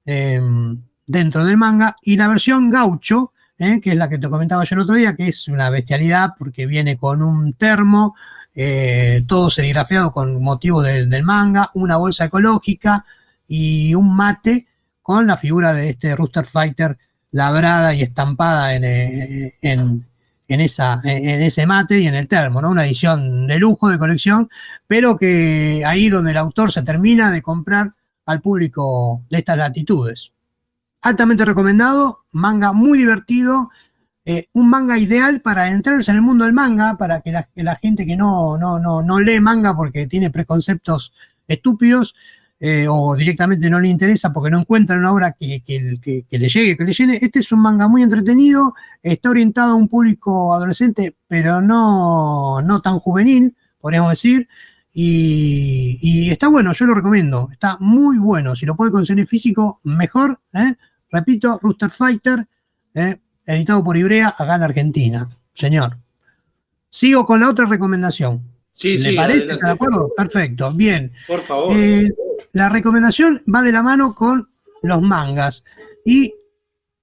[0.04, 1.96] em, dentro del manga.
[2.02, 5.14] Y la versión gaucho, eh, que es la que te comentaba yo el otro día,
[5.14, 8.14] que es una bestialidad porque viene con un termo,
[8.54, 13.04] eh, todo serigrafiado con motivo del manga, una bolsa ecológica
[13.48, 14.68] y un mate
[15.02, 16.96] con la figura de este Rooster Fighter
[17.32, 22.70] labrada y estampada en, eh, en, esa, en ese mate y en el termo, ¿no?
[22.70, 24.48] Una edición de lujo, de colección,
[24.86, 27.92] pero que ahí donde el autor se termina de comprar
[28.24, 30.33] al público de estas latitudes.
[31.04, 33.68] Altamente recomendado, manga muy divertido,
[34.24, 38.06] eh, un manga ideal para entrarse en el mundo del manga, para que la, gente
[38.06, 41.12] que no, no, no, no lee manga porque tiene preconceptos
[41.46, 42.14] estúpidos,
[42.58, 46.84] eh, o directamente no le interesa porque no encuentra una obra que, le llegue, que
[46.84, 47.18] le llene.
[47.20, 52.80] Este es un manga muy entretenido, está orientado a un público adolescente, pero no, no
[52.80, 54.48] tan juvenil, podríamos decir.
[54.90, 58.56] Y, está bueno, yo lo recomiendo, está muy bueno.
[58.56, 60.40] Si lo puede conseguir físico, mejor.
[60.54, 60.76] ¿eh?
[61.14, 62.44] Repito, Rooster Fighter,
[62.92, 63.20] ¿eh?
[63.46, 65.28] editado por Ibrea, acá en Argentina.
[65.54, 65.96] Señor.
[66.88, 68.42] Sigo con la otra recomendación.
[68.72, 69.52] Sí, ¿Le parece?
[69.52, 70.12] ¿Está de acuerdo?
[70.16, 71.12] Perfecto, bien.
[71.28, 71.72] Por favor.
[72.52, 74.48] La recomendación va de la mano con
[74.82, 75.62] los mangas.
[76.04, 76.34] Y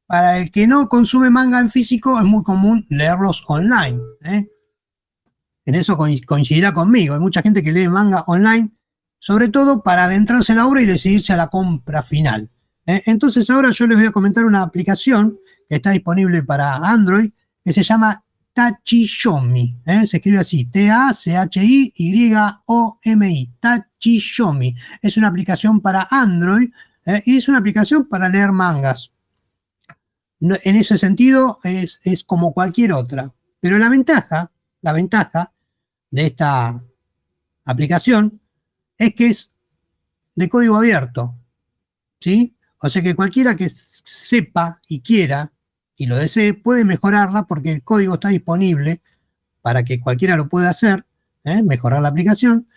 [0.05, 3.97] para el que no consume manga en físico, es muy común leerlos online.
[4.26, 4.45] ¿eh?
[5.64, 7.14] En eso coincidirá conmigo.
[7.14, 8.72] Hay mucha gente que lee manga online,
[9.20, 12.49] sobre todo para adentrarse en la obra y decidirse a la compra final.
[12.86, 13.02] ¿Eh?
[13.06, 17.32] Entonces ahora yo les voy a comentar una aplicación que está disponible para Android
[17.64, 18.22] que se llama
[18.54, 19.80] Tachishomi.
[19.86, 20.08] ¿eh?
[20.08, 21.14] Se escribe así, T-A-C-H-I-Y-O-M-I.
[23.60, 24.76] Tachishomi.
[25.02, 26.70] Es una aplicación para Android
[27.06, 27.22] ¿eh?
[27.26, 29.12] y es una aplicación para leer mangas.
[30.40, 33.34] en ese sentido es, es, como cualquier otra.
[33.60, 34.52] Pero la ventaja,
[34.82, 35.54] la ventaja
[36.10, 36.84] de esta
[37.66, 38.42] aplicación
[38.98, 39.54] es que es
[40.36, 41.38] de código abierto.
[42.20, 42.56] ¿Sí?
[42.82, 45.54] O sea que cualquiera que sepa y quiera
[45.96, 49.02] y lo desee, puede mejorarla porque el código está disponible
[49.62, 51.06] para que cualquiera lo pueda hacer,
[51.44, 51.62] ¿eh?
[51.62, 52.68] mejorar la aplicación.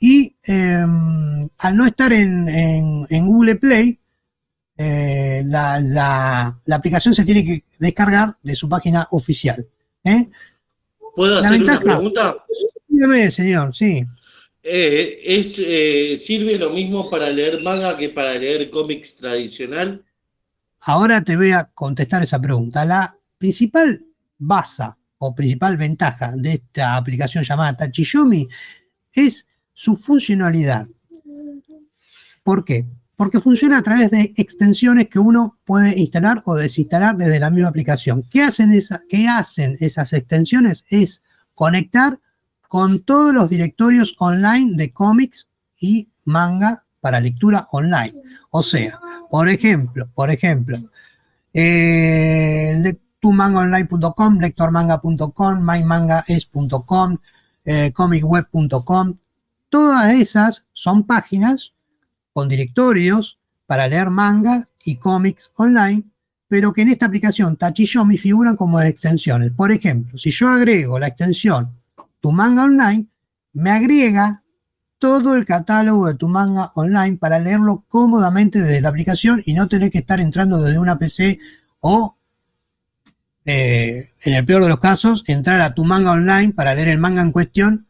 [0.00, 4.00] Y em, al no estar en, Google Play,
[4.76, 9.64] eh, la, aplicación se tiene que descargar de su página oficial.
[10.02, 10.28] ¿eh?
[11.14, 12.34] ¿Puedo hacer una pregunta?
[12.88, 14.04] Dígame, señor, sí.
[14.62, 15.56] Es,
[16.24, 20.04] ¿Sirve lo mismo para leer manga que para leer cómics tradicional?
[20.80, 22.84] Ahora te voy a contestar esa pregunta.
[22.84, 24.04] La principal
[24.38, 24.84] base
[25.18, 28.48] o principal ventaja de esta aplicación llamada Tachiyomi
[29.12, 30.86] es su funcionalidad.
[32.42, 32.86] ¿Por qué?
[33.22, 37.68] porque funciona a través de extensiones que uno puede instalar o desinstalar desde la misma
[37.68, 38.24] aplicación.
[38.28, 38.72] ¿Qué hacen,
[39.08, 40.84] qué hacen esas extensiones?
[40.88, 41.22] Es
[41.54, 42.18] conectar
[42.72, 45.46] con todos los directorios online de cómics
[45.78, 48.14] y manga para lectura online.
[48.48, 48.98] O sea,
[49.30, 50.78] por ejemplo, por ejemplo,
[51.52, 52.82] eh,
[53.20, 57.18] tumangaonline.com, lectormanga.com, mymangaes.com,
[57.66, 59.18] eh, comicweb.com,
[59.68, 61.74] todas esas son páginas
[62.32, 66.04] con directorios para leer manga y cómics online,
[66.48, 69.52] pero que en esta aplicación Tachishomi figuran como extensiones.
[69.52, 71.81] Por ejemplo, si yo agrego la extensión
[72.22, 73.06] Tu Manga Online,
[73.52, 74.42] me agrega
[74.98, 79.66] todo el catálogo de tu manga online para leerlo cómodamente desde la aplicación y no
[79.66, 81.40] tener que estar entrando desde una PC
[81.80, 82.16] o,
[83.44, 86.98] eh, en el peor de los casos, entrar a tu manga online para leer el
[86.98, 87.88] manga en cuestión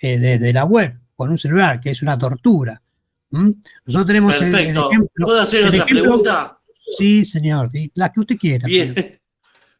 [0.00, 2.80] eh, desde la web con un celular, que es una tortura.
[3.28, 3.50] ¿Mm?
[3.84, 5.26] Nosotros tenemos el, ejemplo.
[5.26, 6.58] ¿Puedo hacer otra pregunta?
[6.96, 8.66] Sí, señor, la que usted quiera.
[8.66, 8.94] Bien.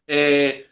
[0.09, 0.66] Eh,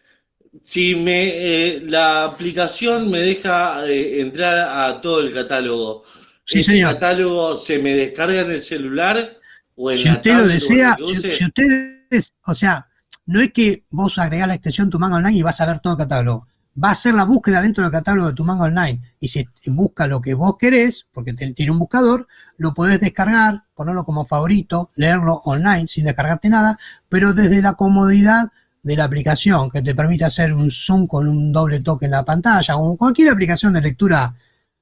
[0.63, 6.03] si me, eh, la aplicación me deja eh, entrar a todo el catálogo,
[6.51, 9.37] ¿ese catálogo se me descarga en el celular
[9.77, 12.05] o en si usted lo desea, si, usted,
[12.47, 12.89] o sea,
[13.27, 15.95] no es que vos agregás la extensión tu manga online y vas a ver todo
[15.95, 16.47] el catálogo.
[16.83, 19.01] Va a hacer la búsqueda dentro del catálogo de tu manga online.
[19.21, 22.27] Y si busca lo que vos querés, porque tiene un buscador,
[22.57, 26.77] lo podés descargar, ponerlo como favorito, leerlo online sin descargarte nada,
[27.09, 28.49] pero desde la comodidad
[28.85, 32.24] de la aplicación que te permite hacer un zoom con un doble toque en la
[32.24, 34.37] pantalla o cualquier aplicación de lectura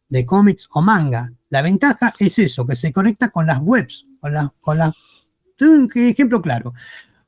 [0.08, 1.32] de cómics o manga.
[1.48, 4.50] La ventaja es eso, que se conecta con las webs, con las...
[4.60, 4.92] Con las
[5.60, 6.74] un ejemplo claro.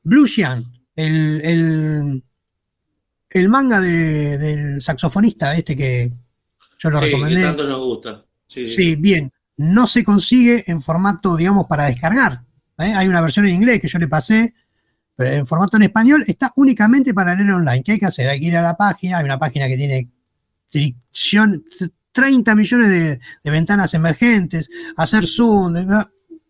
[0.03, 0.27] Blue
[0.97, 2.21] el
[3.35, 6.11] el manga del saxofonista, este que
[6.79, 7.41] yo lo recomendé.
[7.41, 8.23] Que tanto nos gusta.
[8.47, 9.31] Sí, bien.
[9.57, 12.41] No se consigue en formato, digamos, para descargar.
[12.77, 12.93] ¿eh?
[12.93, 14.53] Hay una versión en inglés que yo le pasé,
[15.15, 17.83] pero en formato en español está únicamente para leer online.
[17.83, 18.29] ¿Qué hay que hacer?
[18.29, 20.09] Hay que ir a la página, hay una página que tiene
[22.11, 25.75] 30 millones de, de ventanas emergentes, hacer zoom,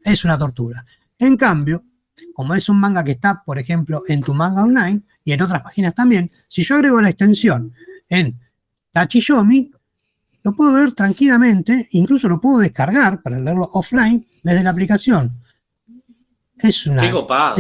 [0.04, 0.86] es una tortura.
[1.20, 1.84] En cambio,
[2.34, 5.62] como es un manga que está, por ejemplo, en tu manga online, y en otras
[5.62, 7.74] páginas también, si yo agrego la extensión
[8.08, 8.40] en
[8.92, 9.72] Tachiyomi,
[10.44, 15.42] lo puedo ver tranquilamente, incluso lo puedo descargar para leerlo offline desde la aplicación.
[16.60, 17.02] Es una.
[17.02, 17.56] Qué copado.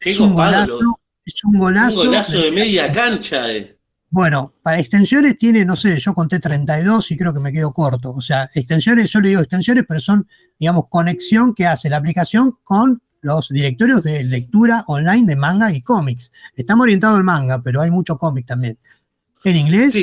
[0.00, 0.78] Es, un, golazo,
[1.24, 2.00] es un golazo.
[2.00, 3.52] Un golazo de media cancha.
[3.52, 3.78] Eh.
[4.08, 8.10] Bueno, para extensiones tiene, no sé, yo conté 32 y creo que me quedo corto.
[8.10, 10.26] O sea, extensiones, yo le digo extensiones, pero son,
[10.58, 15.82] digamos, conexión que hace la aplicación con los directorios de lectura online de manga y
[15.82, 16.32] cómics.
[16.56, 18.78] Estamos orientados al manga, pero hay mucho cómic también.
[19.44, 19.94] En inglés,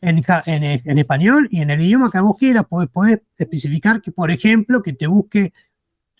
[0.00, 4.92] en, español y en el idioma que vos quieras, podés, especificar que, por ejemplo, que
[4.92, 5.52] te busque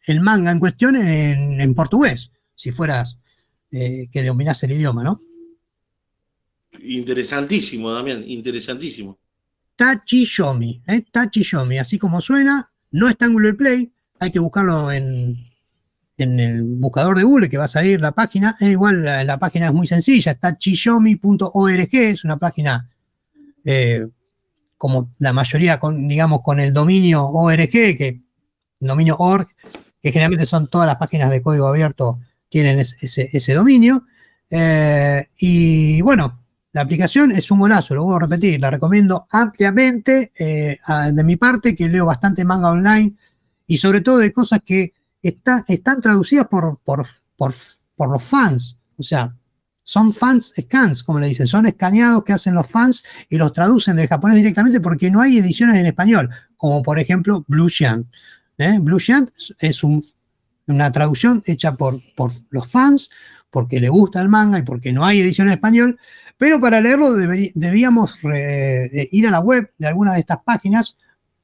[0.07, 3.19] el manga en cuestión en, portugués, si fueras
[3.71, 5.21] eh, que dominás el idioma, ¿no?
[6.83, 9.19] Interesantísimo, Damián, interesantísimo.
[9.77, 11.05] Tachi Shomi, ¿eh?
[11.11, 15.37] Tachi Shomi, así como suena, no está en Google Play, hay que buscarlo en,
[16.17, 18.57] en el buscador de Google que va a salir la página.
[18.61, 22.89] Es igual, la, página es muy sencilla, está chiyomi.org, es una página
[23.65, 24.07] eh,
[24.77, 28.21] como la mayoría, con, digamos, con el dominio ORG, que
[28.81, 29.49] el dominio org,
[30.05, 34.05] que generalmente son todas las páginas de código abierto, tienen ese, dominio.
[34.51, 40.31] Eh, y bueno, la aplicación es un golazo, lo voy a repetir, la recomiendo ampliamente
[40.39, 40.77] eh,
[41.11, 43.15] de mi parte, que leo bastante manga online
[43.67, 44.93] y sobre todo de cosas que
[45.23, 47.01] están traducidas por, por,
[47.99, 48.79] los fans.
[48.99, 49.35] O sea,
[49.83, 53.97] son fans scans, como le dicen, son escaneados que hacen los fans y los traducen
[53.97, 58.07] del japonés directamente porque no hay ediciones en español, como por ejemplo Blue Shant.
[58.59, 58.79] ¿Eh?
[58.81, 62.01] Blue Shant es una traducción hecha por,
[62.51, 63.11] los fans,
[63.51, 65.99] porque le gusta el manga y porque no hay edición en español,
[66.37, 70.97] pero para leerlo debíamos eh, ir a la web de alguna de estas páginas,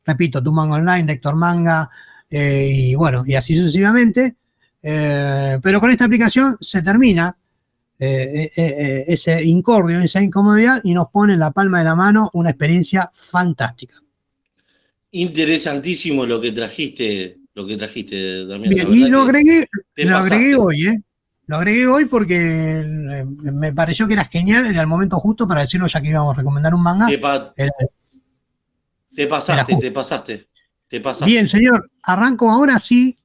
[0.04, 1.88] repito, tu manga online, lector manga,
[2.28, 4.36] eh, y bueno, y así sucesivamente.
[4.82, 7.36] Pero con esta aplicación se termina
[7.98, 13.10] ese incordio, esa incomodidad y nos pone en la palma de la mano una experiencia
[13.12, 13.96] fantástica.
[15.12, 18.94] Interesantísimo lo que trajiste, lo que trajiste también.
[18.94, 19.66] y lo agregué,
[19.96, 21.02] lo agregué hoy, ¿eh?
[21.46, 22.84] Lo agregué hoy porque
[23.40, 26.38] me pareció que era genial, era el momento justo para decirlo ya que íbamos a
[26.38, 27.08] recomendar un manga.
[27.08, 27.68] Te,
[29.14, 30.48] te pasaste, te pasaste.
[31.26, 33.16] Bien, señor, arranco ahora sí,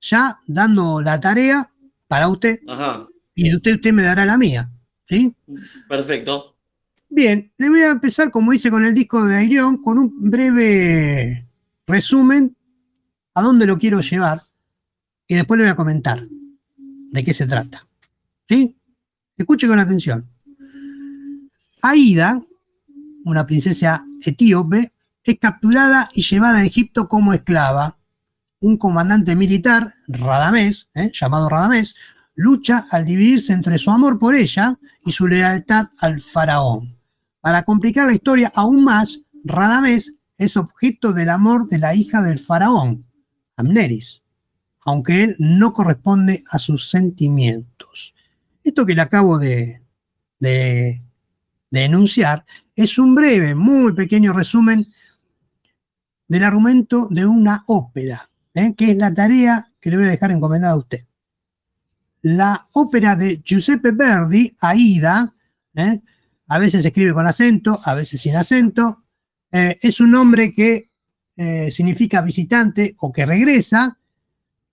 [0.00, 1.70] ya dando la tarea
[2.06, 2.58] para usted.
[2.68, 3.06] Ajá.
[3.34, 4.70] Y usted, usted me dará la mía.
[5.08, 5.34] ¿Sí?
[5.88, 6.55] Perfecto.
[7.08, 11.46] Bien, le voy a empezar, como hice con el disco de Airion, con un breve
[11.86, 12.56] resumen
[13.34, 14.42] a dónde lo quiero llevar.
[15.28, 16.26] y después le voy a comentar
[17.10, 17.86] de qué se trata.
[18.48, 18.76] ¿Sí?
[19.36, 20.30] Escuche con atención.
[21.82, 22.40] Aida,
[23.24, 24.92] una princesa etíope,
[25.24, 27.98] es capturada y llevada a Egipto como esclava.
[28.60, 31.10] Un comandante militar, Radamés, ¿eh?
[31.12, 31.96] llamado Radamés,
[32.34, 36.95] lucha al dividirse entre su amor por ella y su lealtad al faraón.
[37.46, 42.40] Para complicar la historia aún más, Radamés es objeto del amor de la hija del
[42.40, 43.06] faraón,
[43.54, 44.24] Amneris,
[44.84, 48.16] aunque él no corresponde a sus sentimientos.
[48.64, 49.80] Esto que le acabo de,
[50.40, 51.00] de,
[51.70, 52.44] enunciar
[52.74, 54.84] es un breve, muy pequeño resumen
[56.26, 58.74] del argumento de una ópera, ¿eh?
[58.76, 61.06] que es la tarea que le voy a dejar encomendada a usted.
[62.22, 65.32] La ópera de Giuseppe Verdi, Aida,
[65.76, 66.02] ¿eh?
[66.48, 69.04] A veces escribe con acento, a veces sin acento,
[69.52, 70.90] eh, es un nombre que
[71.36, 73.98] eh, significa visitante o que regresa,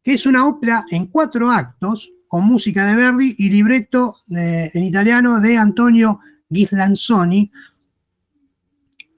[0.02, 4.84] que es una ópera en cuatro actos, con música de Verdi y libreto eh, en
[4.84, 6.20] italiano de Antonio
[6.50, 7.52] Ghislanzoni,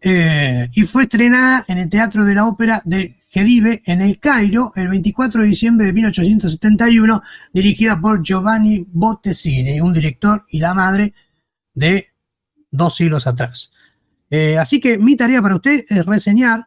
[0.07, 4.87] y fue estrenada en el Teatro de la Ópera de Gedive en el Cairo el
[4.87, 7.21] 24 de diciembre de 1871,
[7.51, 11.11] dirigida por Giovanni Bottesini, un director y la madre
[11.73, 12.05] de
[12.75, 13.71] dos siglos atrás.
[14.29, 16.61] Eh, así que mi tarea para usted es reseñar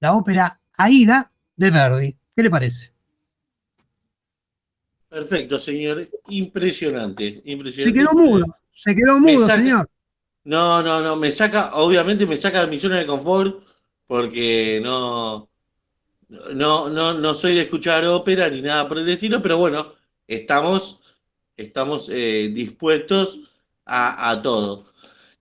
[0.00, 2.16] la ópera Aida de Verdi.
[2.34, 2.92] ¿Qué le parece?
[5.08, 6.08] Perfecto, señor.
[6.28, 7.82] Impresionante, impresionante.
[7.82, 9.88] Se quedó mudo, se quedó mudo, señor.
[10.44, 13.62] No, no, no, me saca, obviamente me saca de mi zona de confort
[14.06, 15.48] porque no,
[16.54, 19.92] no, no, no soy de escuchar ópera ni nada por el estilo, pero bueno,
[20.26, 21.02] estamos,
[21.56, 23.50] estamos eh, dispuestos
[23.84, 24.84] a, a todo.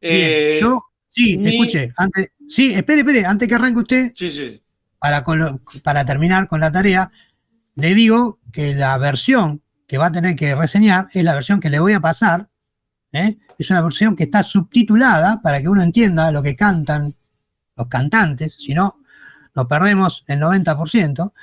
[0.02, 4.62] Eh, yo, sí, escuche, antes, sí, espere, espere, antes que arranque usted, sí, sí.
[5.00, 5.24] Para,
[5.84, 7.10] para terminar con la tarea,
[7.76, 11.70] le digo que la versión que va a tener que reseñar es la versión que
[11.70, 12.50] le voy a pasar.
[13.12, 13.38] ¿eh?
[13.58, 17.16] Es una versión que está subtitulada para que uno entienda lo que cantan
[17.76, 19.00] los cantantes, si no,
[19.56, 21.34] nos perdemos el 90%.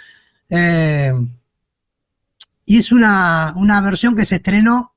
[0.51, 1.13] Eh,
[2.65, 4.95] y es una, una, versión que se estrenó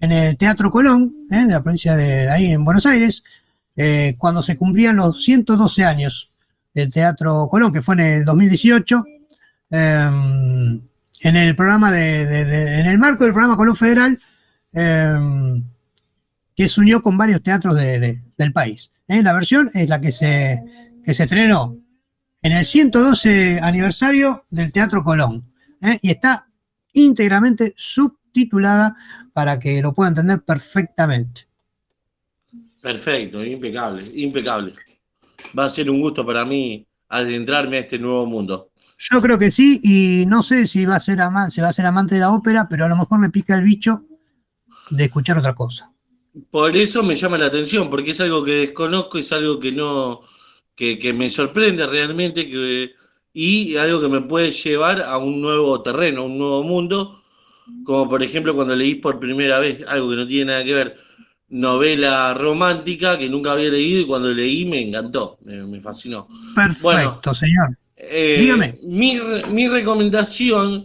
[0.00, 1.46] en el Teatro Colón, ¿eh?
[1.46, 3.24] de la provincia de ahí en Buenos Aires,
[3.76, 6.30] eh, cuando se cumplían los 112 años
[6.74, 9.04] del Teatro Colón, que fue en el 2018,
[9.70, 10.82] em,
[11.20, 14.18] en el programa de, en el marco del programa Colón Federal,
[14.72, 15.64] em,
[16.54, 18.92] que se unió con varios teatros del país.
[19.08, 19.22] ¿eh?
[19.22, 20.62] La versión es la que se,
[21.04, 21.76] que se estrenó
[22.42, 25.52] en el 112 aniversario del Teatro Colón
[26.00, 26.48] y está
[26.92, 27.74] íntegramente
[28.36, 28.96] subtitulada
[29.32, 31.46] para que lo pueda entender perfectamente.
[32.80, 34.74] Perfecto, impecable, impecable.
[35.58, 38.70] Va a ser un gusto para mí adentrarme a este nuevo mundo.
[38.98, 41.86] Yo creo que sí, y no sé si va a ser amante, va a ser
[41.86, 44.04] amante de la ópera, pero a lo mejor me pica el bicho
[44.90, 45.92] de escuchar otra cosa.
[46.50, 50.20] Por eso me llama la atención, porque es algo que desconozco, es algo que no,
[50.74, 52.94] que, que me sorprende realmente, que,
[53.32, 57.22] y algo que me puede llevar a un nuevo terreno, a un nuevo mundo,
[57.84, 60.96] como por ejemplo cuando leí por primera vez algo que no tiene nada que ver,
[61.48, 66.28] novela romántica que nunca había leído y cuando leí me encantó, me, fascinó.
[66.54, 67.76] Perfecto, señor.
[67.96, 68.78] Eh, Dígame.
[68.82, 70.84] Mi, recomendación,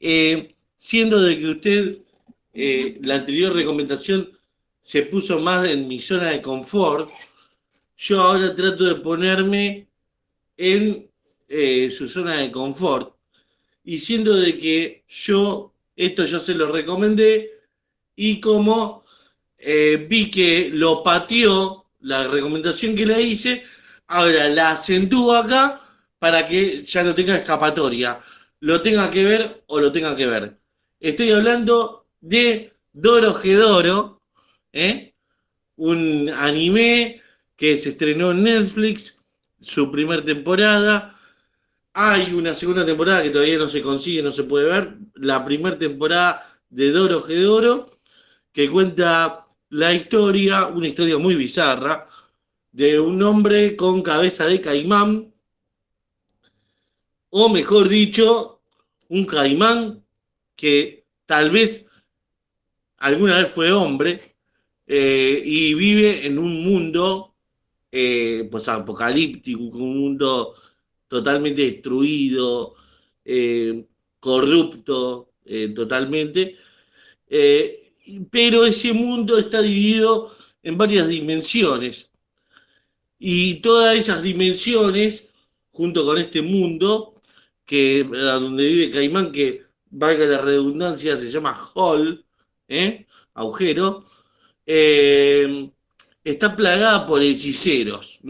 [0.00, 1.98] eh, siendo de que usted,
[2.54, 4.30] eh, la anterior recomendación
[4.80, 7.10] se puso más en mi zona de confort,
[7.96, 9.88] yo ahora trato de ponerme
[10.56, 11.08] en
[11.90, 13.14] su zona de confort.
[13.84, 17.60] Y siendo de que yo esto yo se lo recomendé
[18.14, 19.04] y como
[19.58, 23.64] eh, vi que lo pateó la recomendación que le hice,
[24.06, 25.80] ahora la acentúo acá
[26.20, 28.18] para que ya no tenga escapatoria,
[28.60, 30.56] lo tenga que ver o lo tenga que ver.
[31.00, 34.22] Estoy hablando de Doro Gedoro,
[34.72, 35.14] ¿eh?
[35.76, 37.20] un anime
[37.56, 39.24] que se estrenó en Netflix,
[39.60, 41.17] su primera temporada,
[41.92, 44.98] hay una segunda temporada que todavía no se consigue, no se puede ver.
[45.14, 47.98] La primera temporada de Doro Gedoro,
[48.52, 52.06] que cuenta la historia, una historia muy bizarra,
[52.72, 55.32] de un hombre con cabeza de caimán,
[57.30, 58.60] o mejor dicho,
[59.08, 60.04] un caimán
[60.56, 61.88] que tal vez
[62.98, 64.20] alguna vez fue hombre
[64.86, 67.34] eh, y vive en un mundo
[67.90, 70.54] eh, pues apocalíptico, un mundo
[71.08, 72.74] totalmente destruido,
[73.24, 73.84] eh,
[74.20, 76.56] corrupto eh, totalmente,
[77.28, 77.92] eh,
[78.30, 82.10] pero ese mundo está dividido en varias dimensiones.
[83.18, 85.30] Y todas esas dimensiones,
[85.70, 87.20] junto con este mundo,
[87.64, 92.24] que donde vive Caimán, que valga la redundancia, se llama hall,
[93.34, 94.04] agujero,
[96.24, 98.20] está plagada por hechiceros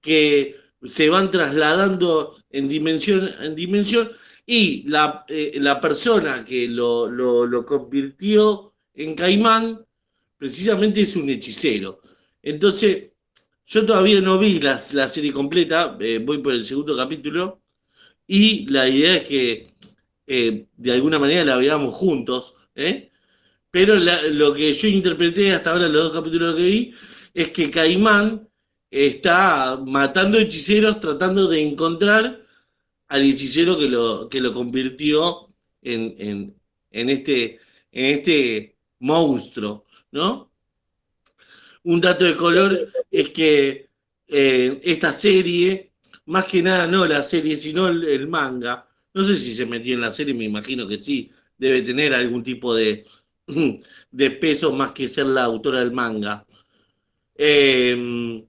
[0.00, 4.10] que se van trasladando en dimensión en dimensión
[4.46, 9.84] y la, eh, la persona que lo, lo, convirtió en caimán
[10.36, 12.00] precisamente es un hechicero.
[12.42, 13.10] Entonces,
[13.64, 17.62] yo todavía no vi la, serie completa, eh, voy por el segundo capítulo,
[18.26, 19.74] y la idea es que
[20.26, 22.56] eh, de alguna manera la veamos juntos,
[23.70, 23.94] pero
[24.32, 26.94] lo que yo interpreté hasta ahora, los dos capítulos que vi,
[27.32, 28.48] es que Caimán
[28.94, 32.40] está matando hechiceros tratando de encontrar
[33.08, 35.48] al hechicero que lo, que lo convirtió
[35.82, 36.54] en,
[36.92, 37.58] este,
[37.90, 40.52] en este monstruo, ¿no?
[41.82, 43.90] Un dato de color es que
[44.28, 45.92] eh, esta serie,
[46.26, 50.02] más que nada no la serie, sino el, manga, no sé si se metió en
[50.02, 53.04] la serie, me imagino que sí, debe tener algún tipo de,
[54.12, 56.46] de peso más que ser la autora del manga.
[57.36, 58.46] Eh,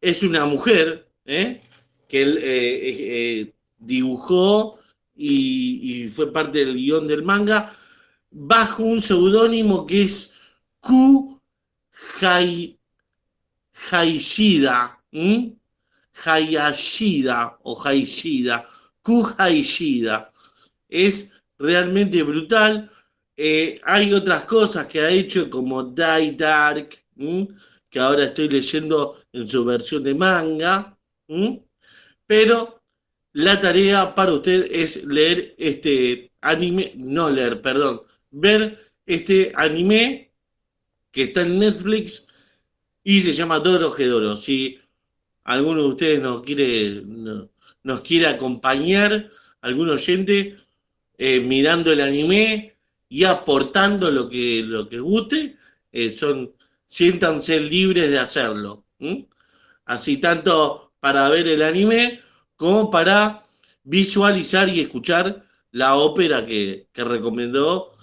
[0.00, 1.60] es una mujer ¿eh?
[2.08, 4.78] que eh, dibujó
[5.14, 7.72] y, fue parte del guion del manga
[8.30, 10.32] bajo un seudónimo que es
[10.80, 11.38] Ku
[13.92, 14.98] Haishida,
[16.24, 18.66] Hayashida o Haishida,
[19.02, 20.32] Ku Haishida.
[20.88, 22.90] Es realmente brutal.
[23.36, 26.88] Eh, hay otras cosas que ha hecho como Die Dark,
[27.90, 30.98] que ahora estoy leyendo en su versión de manga,
[32.26, 32.82] pero
[33.32, 38.76] la tarea para usted es leer este anime, no leer, perdón, ver
[39.06, 40.32] este anime
[41.12, 42.28] que está en Netflix
[43.02, 44.36] y se llama Doro Gedoro.
[44.36, 44.78] Si
[45.44, 47.02] alguno de ustedes nos quiere,
[47.82, 49.30] nos quiere acompañar,
[49.60, 50.56] algún oyente,
[51.18, 52.74] eh, mirando el anime
[53.08, 55.56] y aportando lo que, lo que guste,
[55.92, 56.54] eh, son,
[56.86, 58.84] siéntanse libres de hacerlo.
[59.84, 62.20] Así tanto para ver el anime
[62.56, 63.42] como para
[63.84, 67.94] visualizar y escuchar la ópera que, recomendó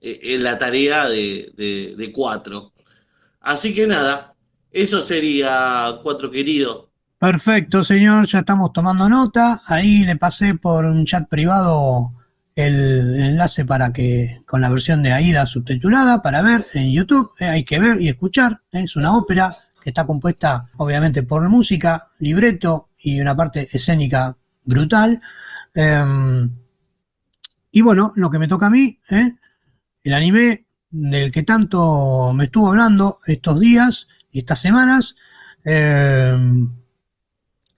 [0.00, 2.72] eh, en la tarea de, cuatro.
[3.40, 4.34] Así que nada,
[4.70, 6.90] eso sería cuatro querido.
[7.18, 9.60] Perfecto, señor, ya estamos tomando nota.
[9.68, 12.12] Ahí le pasé por un chat privado
[12.54, 17.30] el enlace para que con la versión de AIDA subtitulada para ver en YouTube.
[17.38, 18.62] Eh, hay que ver y escuchar.
[18.72, 19.54] Eh, es una ópera
[19.90, 25.20] está compuesta obviamente por música, libreto y una parte escénica brutal.
[25.74, 26.50] Em,
[27.70, 29.32] y bueno, lo que me toca a mí, ¿eh?
[30.02, 34.06] el anime del que tanto me estuvo hablando estos días
[34.38, 35.16] estas semanas,
[35.64, 36.70] em,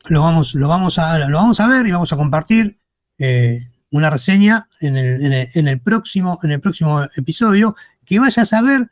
[0.06, 2.78] lo, vamos, lo, vamos a, lo vamos a ver y vamos a compartir
[3.18, 3.60] eh,
[3.90, 7.74] una reseña en el, próximo, en el próximo episodio,
[8.04, 8.90] que vaya a saber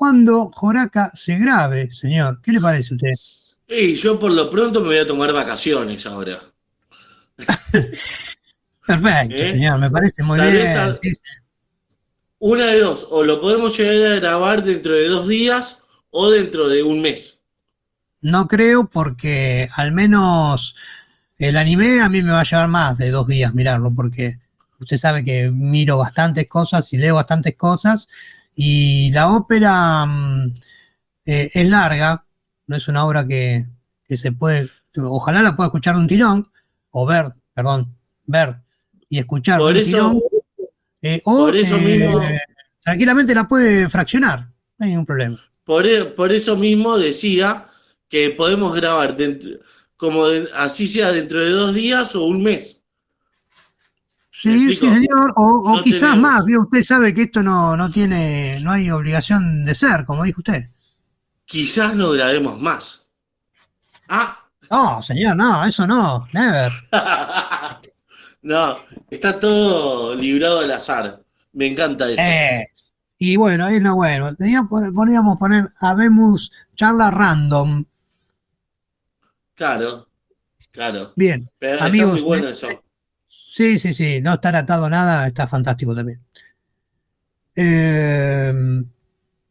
[0.00, 2.40] cuando Joraca se grabe, señor.
[2.42, 3.10] ¿Qué le parece a usted?
[3.68, 6.38] Y yo por lo pronto me voy a tomar vacaciones ahora.
[8.86, 9.50] Perfecto, ¿Eh?
[9.50, 10.74] señor, me parece muy bien.
[12.38, 16.70] Una de dos, o lo podemos llegar a grabar dentro de dos días o dentro
[16.70, 17.42] de un mes.
[18.22, 20.76] No creo porque al menos
[21.36, 24.38] el anime a mí me va a llevar más de dos días mirarlo porque
[24.78, 28.08] usted sabe que miro bastantes cosas y leo bastantes cosas
[28.54, 30.54] y la ópera mm,
[31.26, 32.24] eh, es larga,
[32.66, 33.66] no es una obra que,
[34.08, 36.50] se puede, ojalá la pueda escuchar de un tirón,
[36.90, 37.96] o ver, perdón,
[38.26, 38.56] ver
[39.08, 40.22] y escuchar por un eso, tirón,
[41.02, 42.20] eh, o por eso eh, mismo,
[42.82, 44.48] tranquilamente la puede fraccionar,
[44.78, 45.38] no hay ningún problema.
[45.64, 47.66] Por, e, por eso mismo decía
[48.08, 49.16] que podemos grabar
[49.96, 50.24] como
[50.56, 52.79] así sea dentro de dos días o un mes.
[54.40, 58.90] Sí, sí, señor, o, quizás más, usted sabe que esto no, no tiene, no hay
[58.90, 60.70] obligación de ser, como dijo usted
[61.50, 63.10] quizás no grabemos más.
[64.08, 64.38] Ah.
[64.70, 66.70] No, señor, no, eso no, never.
[68.42, 68.76] no,
[69.10, 71.20] está todo librado al azar.
[71.52, 72.70] Me encanta eso.
[73.18, 74.36] y bueno, es lo bueno.
[74.68, 77.84] Podríamos poner Habemos charla random.
[79.56, 80.08] Claro,
[80.70, 81.12] claro.
[81.16, 81.50] Bien,
[81.80, 82.12] amigos.
[82.12, 82.68] muy bueno eso.
[83.60, 86.18] Sí, sí, sí, no estar atado a nada está fantástico también.
[87.54, 88.54] Eh,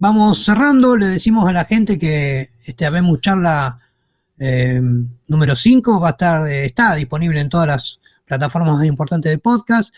[0.02, 3.80] Vamos cerrando, le decimos a la gente que este Habemos Charla
[4.40, 4.82] eh,
[5.28, 9.94] número 5 va a estar, eh, está disponible en todas las plataformas importantes de podcast,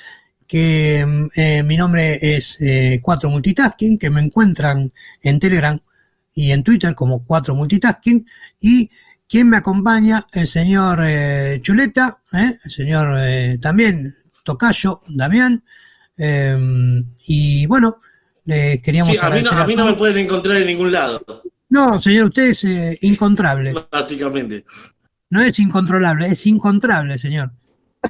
[0.47, 2.57] que eh, mi nombre es
[2.99, 5.79] 4 Multitasking, que me encuentran en Telegram
[6.33, 8.25] y en Twitter como 4 Multitasking,
[8.59, 8.89] y
[9.31, 10.99] quien me acompaña, el señor
[11.61, 13.15] Chuleta, el señor
[13.61, 15.63] también Tocayo, Damián,
[16.17, 17.99] Eh, y bueno,
[18.45, 20.91] le queríamos Sí, a mí, no, agradecer a mí no me pueden encontrar en ningún
[20.91, 21.23] lado,
[21.69, 23.73] No, señor, usted es eh, incontrable.
[23.91, 24.65] básicamente.
[25.29, 27.51] No es incontrolable, es incontrable, señor.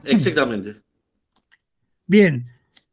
[0.06, 0.76] Exactamente.
[2.07, 2.43] Bien.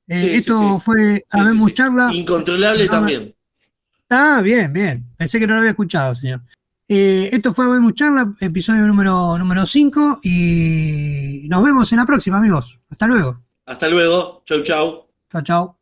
[0.07, 0.85] Eh, Sí, esto sí.
[0.85, 1.73] fue Habemos.
[1.75, 2.11] Charla.
[2.13, 3.35] Incontrolable también.
[4.11, 5.05] Ah, bien, bien.
[5.17, 6.43] Pensé que no lo había escuchado, señor.
[6.89, 10.21] Eh, esto fue Habemos Charla, episodio número, número 5.
[10.23, 12.81] Y nos vemos en la próxima, amigos.
[12.91, 13.43] Hasta luego.
[13.67, 14.43] Hasta luego.
[14.47, 15.07] Chau, chau.
[15.31, 15.78] Chao, chao.